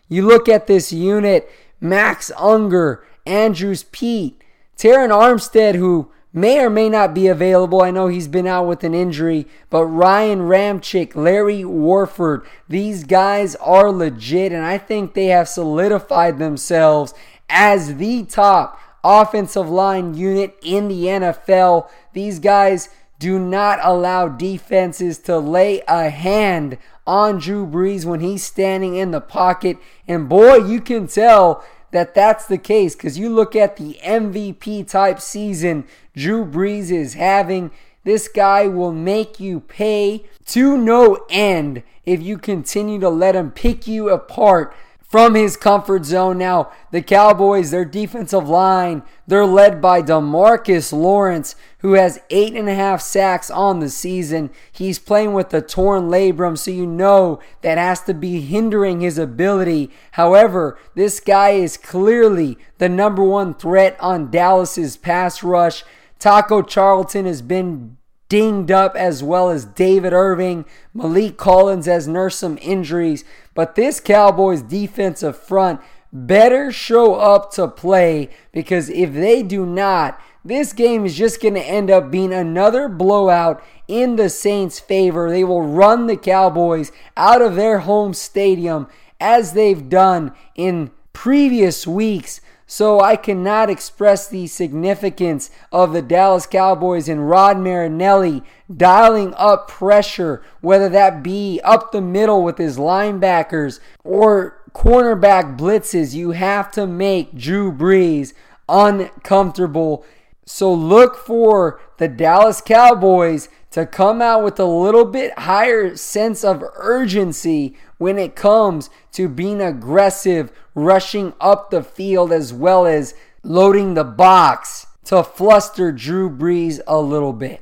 You 0.08 0.26
look 0.28 0.48
at 0.48 0.68
this 0.68 0.94
unit 0.94 1.50
Max 1.82 2.32
Unger, 2.38 3.04
Andrus 3.26 3.84
Peat, 3.92 4.42
Terron 4.78 5.10
Armstead, 5.10 5.76
who 5.76 6.12
may 6.32 6.60
or 6.60 6.70
may 6.70 6.90
not 6.90 7.14
be 7.14 7.28
available. 7.28 7.82
I 7.82 7.92
know 7.92 8.08
he's 8.08 8.28
been 8.28 8.48
out 8.48 8.68
with 8.68 8.84
an 8.84 8.94
injury, 8.94 9.48
but 9.70 9.86
Ryan 9.86 10.42
Ramczyk, 10.42 11.16
Larry 11.16 11.66
Warford, 11.66 12.46
these 12.70 13.04
guys 13.04 13.56
are 13.56 13.92
legit, 13.92 14.52
and 14.52 14.66
I 14.66 14.78
think 14.78 15.14
they 15.14 15.28
have 15.28 15.48
solidified 15.48 16.40
themselves 16.40 17.14
as 17.50 17.98
the 17.98 18.24
top 18.24 18.80
offensive 19.04 19.70
line 19.70 20.14
unit 20.14 20.58
in 20.62 20.88
the 20.88 21.06
NFL. 21.06 21.90
These 22.14 22.40
guys 22.40 22.90
do 23.20 23.40
not 23.40 23.80
allow 23.82 24.28
defenses 24.28 25.18
to 25.20 25.38
lay 25.38 25.82
a 25.88 26.10
hand 26.10 26.78
on 27.06 27.40
Drew 27.40 27.66
Brees 27.66 28.06
when 28.06 28.22
he's 28.22 28.44
standing 28.44 28.96
in 28.96 29.12
the 29.12 29.22
pocket. 29.22 29.78
And 30.08 30.30
boy, 30.30 30.56
you 30.56 30.82
can 30.82 31.08
tell 31.08 31.64
that 31.92 32.16
that's 32.16 32.48
the 32.48 32.58
case 32.58 32.96
because 32.96 33.20
you 33.20 33.30
look 33.30 33.56
at 33.56 33.78
the 33.78 33.98
MVP 34.04 34.88
type 34.90 35.20
season 35.20 35.86
Drew 36.16 36.46
Brees 36.46 36.92
is 36.92 37.14
having. 37.14 37.72
This 38.04 38.28
guy 38.28 38.68
will 38.68 38.92
make 38.92 39.40
you 39.40 39.62
pay 39.62 40.26
to 40.48 40.78
no 40.78 41.26
end 41.30 41.84
if 42.06 42.22
you 42.22 42.38
continue 42.38 43.00
to 43.00 43.10
let 43.10 43.36
him 43.36 43.52
pick 43.52 43.88
you 43.88 44.10
apart 44.10 44.76
from 45.14 45.36
his 45.36 45.56
comfort 45.56 46.06
zone. 46.06 46.40
Now, 46.40 46.72
the 46.90 47.04
Cowboys, 47.04 47.70
their 47.70 47.86
defensive 47.86 48.50
line, 48.50 49.04
they're 49.28 49.46
led 49.46 49.80
by 49.80 50.02
Demarcus 50.02 50.92
Lawrence, 50.92 51.56
who 51.82 51.94
has 51.94 52.20
eight 52.32 52.56
and 52.56 52.68
a 52.68 52.74
half 52.74 53.00
sacks 53.00 53.52
on 53.52 53.80
the 53.80 53.90
season. 53.90 54.50
He's 54.72 54.98
playing 54.98 55.34
with 55.34 55.54
a 55.54 55.62
torn 55.62 56.10
labrum, 56.10 56.58
so 56.58 56.72
you 56.72 56.88
know 56.88 57.40
that 57.62 57.78
has 57.78 58.02
to 58.06 58.16
be 58.16 58.42
hindering 58.42 59.02
his 59.02 59.20
ability. 59.20 59.92
However, 60.14 60.80
this 60.96 61.20
guy 61.20 61.52
is 61.52 61.78
clearly 61.78 62.58
the 62.80 62.90
number 62.90 63.24
one 63.24 63.54
threat 63.54 63.96
on 64.00 64.32
Dallas's 64.32 64.98
pass 64.98 65.44
rush. 65.44 65.84
Taco 66.18 66.64
Charlton 66.64 67.28
has 67.28 67.44
been 67.44 67.98
dinged 68.34 68.72
up 68.72 68.96
as 68.96 69.22
well 69.22 69.52
as 69.52 69.64
David 69.64 70.12
Irving. 70.12 70.66
Maliek 70.96 71.38
Collins 71.38 71.86
has 71.86 72.08
nursed 72.08 72.40
some 72.40 72.58
injuries. 72.64 73.24
But 73.54 73.76
this 73.76 74.00
Cowboys 74.00 74.64
defensive 74.64 75.38
front 75.38 75.80
better 76.12 76.72
show 76.72 77.14
up 77.14 77.52
to 77.52 77.68
play 77.68 78.32
because 78.52 78.90
if 78.90 79.14
they 79.14 79.44
do 79.44 79.68
not, 79.68 80.20
this 80.44 80.74
game 80.74 81.06
is 81.06 81.16
just 81.16 81.44
going 81.44 81.54
to 81.54 81.62
end 81.62 81.92
up 81.92 82.10
being 82.10 82.34
another 82.34 82.90
blowout 82.90 83.64
in 83.88 84.16
the 84.16 84.30
Saints' 84.30 84.80
favor. 84.80 85.30
They 85.30 85.44
will 85.44 85.62
run 85.62 86.08
the 86.08 86.18
Cowboys 86.18 86.92
out 87.16 87.44
of 87.44 87.54
their 87.54 87.82
home 87.82 88.16
stadium 88.16 88.88
as 89.20 89.54
they've 89.54 89.88
done 89.90 90.34
in 90.56 90.90
previous 91.14 91.86
weeks. 91.86 92.42
So 92.66 93.02
I 93.02 93.16
cannot 93.16 93.70
express 93.70 94.28
the 94.28 94.48
significance 94.48 95.52
of 95.72 95.94
the 95.94 96.02
Dallas 96.02 96.46
Cowboys 96.46 97.10
and 97.10 97.30
Rod 97.30 97.58
Marinelli 97.58 98.42
dialing 98.76 99.34
up 99.38 99.68
pressure, 99.68 100.42
whether 100.62 100.90
that 100.90 101.22
be 101.22 101.60
up 101.64 101.92
the 101.92 102.02
middle 102.02 102.44
with 102.44 102.58
his 102.58 102.78
linebackers 102.78 103.80
or 104.04 104.62
cornerback 104.74 105.58
blitzes. 105.58 106.14
You 106.14 106.32
have 106.32 106.72
to 106.72 106.88
make 106.88 107.36
Drew 107.36 107.72
Brees 107.72 108.34
uncomfortable. 108.70 110.06
So 110.46 110.74
look 110.74 111.16
for 111.16 111.80
the 111.98 112.08
Dallas 112.08 112.62
Cowboys 112.62 113.50
to 113.72 113.86
come 113.86 114.22
out 114.22 114.44
with 114.44 114.60
a 114.60 114.66
little 114.66 115.06
bit 115.06 115.38
higher 115.40 115.96
sense 115.96 116.44
of 116.44 116.64
urgency 116.76 117.76
when 118.04 118.20
it 118.20 118.36
comes 118.36 118.90
to 119.14 119.30
being 119.30 119.62
aggressive, 119.62 120.52
rushing 120.76 121.32
up 121.40 121.72
the 121.72 121.82
field, 121.82 122.34
as 122.34 122.54
well 122.54 122.86
as 122.86 123.16
loading 123.44 123.94
the 123.94 124.04
box 124.04 124.86
to 125.06 125.24
fluster 125.24 125.90
Drew 125.90 126.30
Brees 126.30 126.82
a 126.86 127.00
little 127.00 127.32
bit. 127.32 127.62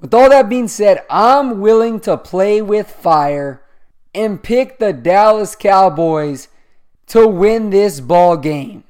With 0.00 0.14
all 0.14 0.30
that 0.30 0.48
being 0.48 0.68
said, 0.68 1.04
I'm 1.10 1.60
willing 1.60 2.00
to 2.00 2.16
play 2.16 2.62
with 2.62 2.88
fire 2.88 3.62
and 4.14 4.42
pick 4.42 4.78
the 4.78 4.94
Dallas 4.94 5.54
Cowboys 5.54 6.48
to 7.08 7.28
win 7.28 7.68
this 7.68 8.00
ball 8.00 8.38
game. 8.38 8.84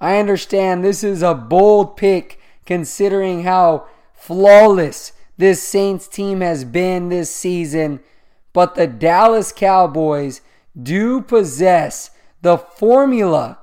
I 0.00 0.18
understand 0.18 0.84
this 0.84 1.02
is 1.02 1.20
a 1.20 1.34
bold 1.34 1.96
pick 1.96 2.38
considering 2.64 3.42
how 3.42 3.88
flawless 4.14 5.14
this 5.36 5.66
Saints 5.66 6.06
team 6.06 6.42
has 6.42 6.64
been 6.64 7.08
this 7.08 7.34
season, 7.34 7.98
but 8.52 8.74
the 8.74 8.86
Dallas 8.86 9.52
Cowboys 9.52 10.40
do 10.80 11.20
possess 11.20 12.10
the 12.42 12.56
formula 12.56 13.58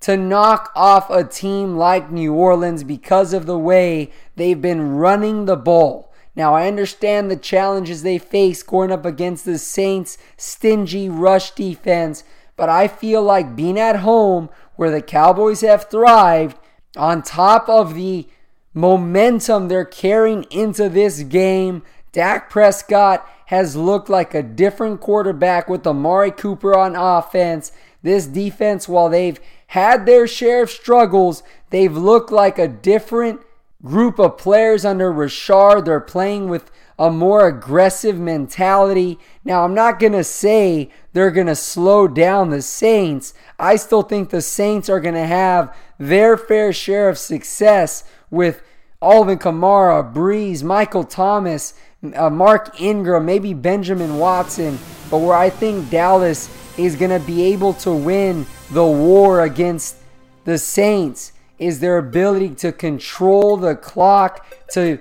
to 0.00 0.16
knock 0.16 0.72
off 0.74 1.08
a 1.10 1.24
team 1.24 1.76
like 1.76 2.10
New 2.10 2.34
Orleans 2.34 2.82
because 2.82 3.32
of 3.32 3.46
the 3.46 3.58
way 3.58 4.10
they've 4.34 4.60
been 4.60 4.96
running 4.96 5.44
the 5.44 5.56
ball. 5.56 6.12
Now, 6.34 6.54
I 6.54 6.66
understand 6.66 7.30
the 7.30 7.36
challenges 7.36 8.02
they 8.02 8.18
face 8.18 8.62
going 8.62 8.90
up 8.90 9.04
against 9.04 9.44
the 9.44 9.58
Saints' 9.58 10.18
stingy 10.36 11.08
rush 11.08 11.52
defense, 11.52 12.24
but 12.56 12.68
I 12.68 12.88
feel 12.88 13.22
like 13.22 13.54
being 13.54 13.78
at 13.78 13.96
home 13.96 14.48
where 14.76 14.90
the 14.90 15.02
Cowboys 15.02 15.60
have 15.60 15.88
thrived, 15.90 16.56
on 16.96 17.22
top 17.22 17.68
of 17.68 17.94
the 17.94 18.26
momentum 18.74 19.68
they're 19.68 19.84
carrying 19.84 20.44
into 20.50 20.88
this 20.88 21.22
game. 21.22 21.82
Dak 22.12 22.50
Prescott 22.50 23.26
has 23.46 23.74
looked 23.74 24.08
like 24.08 24.34
a 24.34 24.42
different 24.42 25.00
quarterback 25.00 25.68
with 25.68 25.86
Amari 25.86 26.30
Cooper 26.30 26.76
on 26.76 26.94
offense. 26.94 27.72
This 28.02 28.26
defense, 28.26 28.88
while 28.88 29.08
they've 29.08 29.40
had 29.68 30.04
their 30.04 30.26
share 30.26 30.62
of 30.62 30.70
struggles, 30.70 31.42
they've 31.70 31.96
looked 31.96 32.30
like 32.30 32.58
a 32.58 32.68
different 32.68 33.40
group 33.82 34.18
of 34.18 34.38
players 34.38 34.84
under 34.84 35.12
Rashard. 35.12 35.84
They're 35.84 36.00
playing 36.00 36.48
with 36.48 36.70
a 36.98 37.10
more 37.10 37.46
aggressive 37.46 38.18
mentality. 38.18 39.18
Now, 39.44 39.64
I'm 39.64 39.74
not 39.74 39.98
going 39.98 40.12
to 40.12 40.24
say 40.24 40.90
they're 41.12 41.30
going 41.30 41.46
to 41.46 41.56
slow 41.56 42.06
down 42.06 42.50
the 42.50 42.62
Saints. 42.62 43.34
I 43.58 43.76
still 43.76 44.02
think 44.02 44.30
the 44.30 44.42
Saints 44.42 44.88
are 44.88 45.00
going 45.00 45.14
to 45.14 45.26
have 45.26 45.74
their 45.98 46.36
fair 46.36 46.72
share 46.72 47.08
of 47.08 47.18
success 47.18 48.04
with 48.30 48.62
Alvin 49.00 49.38
Kamara, 49.38 50.14
Brees, 50.14 50.62
Michael 50.62 51.04
Thomas, 51.04 51.74
uh, 52.14 52.30
Mark 52.30 52.80
Ingram, 52.80 53.24
maybe 53.24 53.54
Benjamin 53.54 54.18
Watson. 54.18 54.78
But 55.10 55.18
where 55.18 55.36
I 55.36 55.50
think 55.50 55.90
Dallas 55.90 56.48
is 56.78 56.96
going 56.96 57.10
to 57.10 57.24
be 57.24 57.42
able 57.52 57.74
to 57.74 57.92
win 57.92 58.46
the 58.70 58.84
war 58.84 59.42
against 59.42 59.96
the 60.44 60.58
Saints 60.58 61.32
is 61.58 61.80
their 61.80 61.98
ability 61.98 62.50
to 62.56 62.72
control 62.72 63.56
the 63.56 63.76
clock, 63.76 64.44
to 64.72 64.98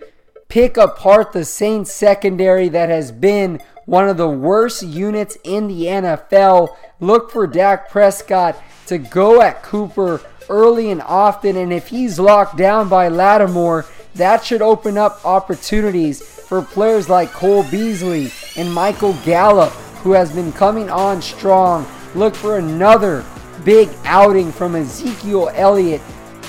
pick 0.47 0.77
apart 0.77 1.31
the 1.31 1.45
Saints 1.45 1.91
secondary 1.91 2.69
that 2.69 2.89
has 2.89 3.11
been 3.11 3.59
one 3.85 4.07
of 4.07 4.17
the 4.17 4.29
worst 4.29 4.83
units 4.83 5.37
in 5.43 5.67
the 5.67 5.85
NFL. 5.85 6.75
Look 6.99 7.31
for 7.31 7.47
Dak 7.47 7.89
Prescott 7.89 8.61
to 8.85 8.97
go 8.97 9.41
at 9.41 9.63
Cooper 9.63 10.21
early 10.49 10.91
and 10.91 11.01
often, 11.01 11.55
and 11.55 11.73
if 11.73 11.87
he's 11.87 12.19
locked 12.19 12.57
down 12.57 12.89
by 12.89 13.07
Lattimore, 13.07 13.85
that 14.15 14.43
should 14.43 14.61
open 14.61 14.97
up 14.97 15.25
opportunities 15.25 16.21
for 16.51 16.61
players 16.61 17.07
like 17.07 17.31
Cole 17.31 17.63
Beasley 17.71 18.29
and 18.57 18.73
Michael 18.73 19.13
Gallup, 19.23 19.71
who 20.03 20.11
has 20.11 20.33
been 20.33 20.51
coming 20.51 20.89
on 20.89 21.21
strong. 21.21 21.87
Look 22.13 22.35
for 22.35 22.57
another 22.57 23.23
big 23.63 23.87
outing 24.03 24.51
from 24.51 24.75
Ezekiel 24.75 25.49
Elliott 25.53 26.01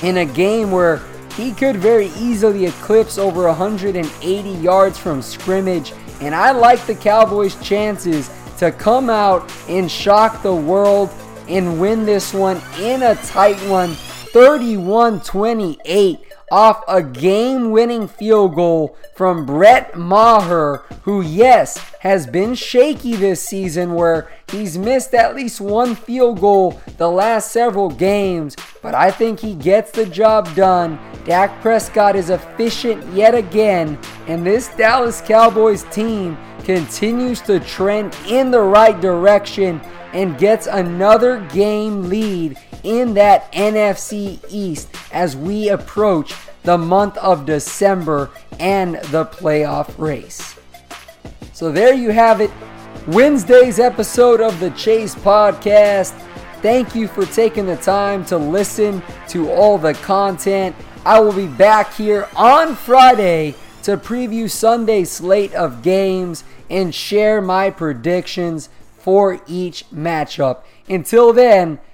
in 0.02 0.16
a 0.16 0.24
game 0.24 0.72
where 0.72 1.00
he 1.36 1.52
could 1.52 1.76
very 1.76 2.06
easily 2.18 2.66
eclipse 2.66 3.16
over 3.16 3.46
180 3.46 4.50
yards 4.50 4.98
from 4.98 5.22
scrimmage. 5.22 5.92
And 6.20 6.34
I 6.34 6.50
like 6.50 6.84
the 6.86 6.96
Cowboys' 6.96 7.54
chances 7.62 8.28
to 8.58 8.72
come 8.72 9.08
out 9.08 9.48
and 9.68 9.88
shock 9.88 10.42
the 10.42 10.52
world 10.52 11.10
and 11.46 11.80
win 11.80 12.04
this 12.04 12.34
one 12.34 12.60
in 12.80 13.04
a 13.04 13.14
tight 13.14 13.60
one 13.68 13.94
31 14.32 15.20
28 15.20 16.31
off 16.52 16.84
a 16.86 17.02
game 17.02 17.70
winning 17.70 18.06
field 18.06 18.54
goal 18.54 18.94
from 19.14 19.46
Brett 19.46 19.96
Maher, 19.96 20.84
who, 21.04 21.22
yes, 21.22 21.78
has 22.00 22.26
been 22.26 22.54
shaky 22.54 23.16
this 23.16 23.40
season 23.40 23.94
where 23.94 24.30
he's 24.50 24.76
missed 24.76 25.14
at 25.14 25.34
least 25.34 25.62
one 25.62 25.94
field 25.94 26.40
goal 26.40 26.78
the 26.98 27.08
last 27.10 27.52
several 27.52 27.88
games, 27.88 28.54
but 28.82 28.94
I 28.94 29.10
think 29.10 29.40
he 29.40 29.54
gets 29.54 29.92
the 29.92 30.04
job 30.04 30.54
done. 30.54 30.98
Dak 31.24 31.58
Prescott 31.62 32.16
is 32.16 32.28
efficient 32.28 33.02
yet 33.14 33.34
again, 33.34 33.98
and 34.26 34.44
this 34.44 34.68
Dallas 34.76 35.22
Cowboys 35.22 35.84
team 35.84 36.36
continues 36.64 37.40
to 37.42 37.60
trend 37.60 38.14
in 38.28 38.50
the 38.50 38.60
right 38.60 39.00
direction 39.00 39.80
and 40.12 40.36
gets 40.36 40.66
another 40.66 41.40
game 41.48 42.10
lead 42.10 42.58
in 42.82 43.14
that 43.14 43.50
NFC 43.52 44.40
East 44.48 44.88
as 45.12 45.36
we 45.36 45.68
approach 45.68 46.34
the 46.62 46.78
month 46.78 47.16
of 47.18 47.46
December 47.46 48.30
and 48.58 48.96
the 49.10 49.24
playoff 49.26 49.98
race. 49.98 50.58
So 51.52 51.70
there 51.70 51.94
you 51.94 52.10
have 52.10 52.40
it. 52.40 52.50
Wednesday's 53.08 53.78
episode 53.78 54.40
of 54.40 54.58
the 54.60 54.70
Chase 54.70 55.14
Podcast. 55.14 56.12
Thank 56.60 56.94
you 56.94 57.08
for 57.08 57.26
taking 57.26 57.66
the 57.66 57.76
time 57.76 58.24
to 58.26 58.38
listen 58.38 59.02
to 59.28 59.50
all 59.50 59.78
the 59.78 59.94
content. 59.94 60.76
I 61.04 61.18
will 61.18 61.32
be 61.32 61.48
back 61.48 61.92
here 61.94 62.28
on 62.36 62.76
Friday 62.76 63.56
to 63.82 63.96
preview 63.96 64.48
Sunday's 64.48 65.10
slate 65.10 65.52
of 65.54 65.82
games 65.82 66.44
and 66.70 66.94
share 66.94 67.42
my 67.42 67.70
predictions 67.70 68.68
for 68.98 69.40
each 69.48 69.84
matchup. 69.90 70.62
Until 70.88 71.32
then, 71.32 71.80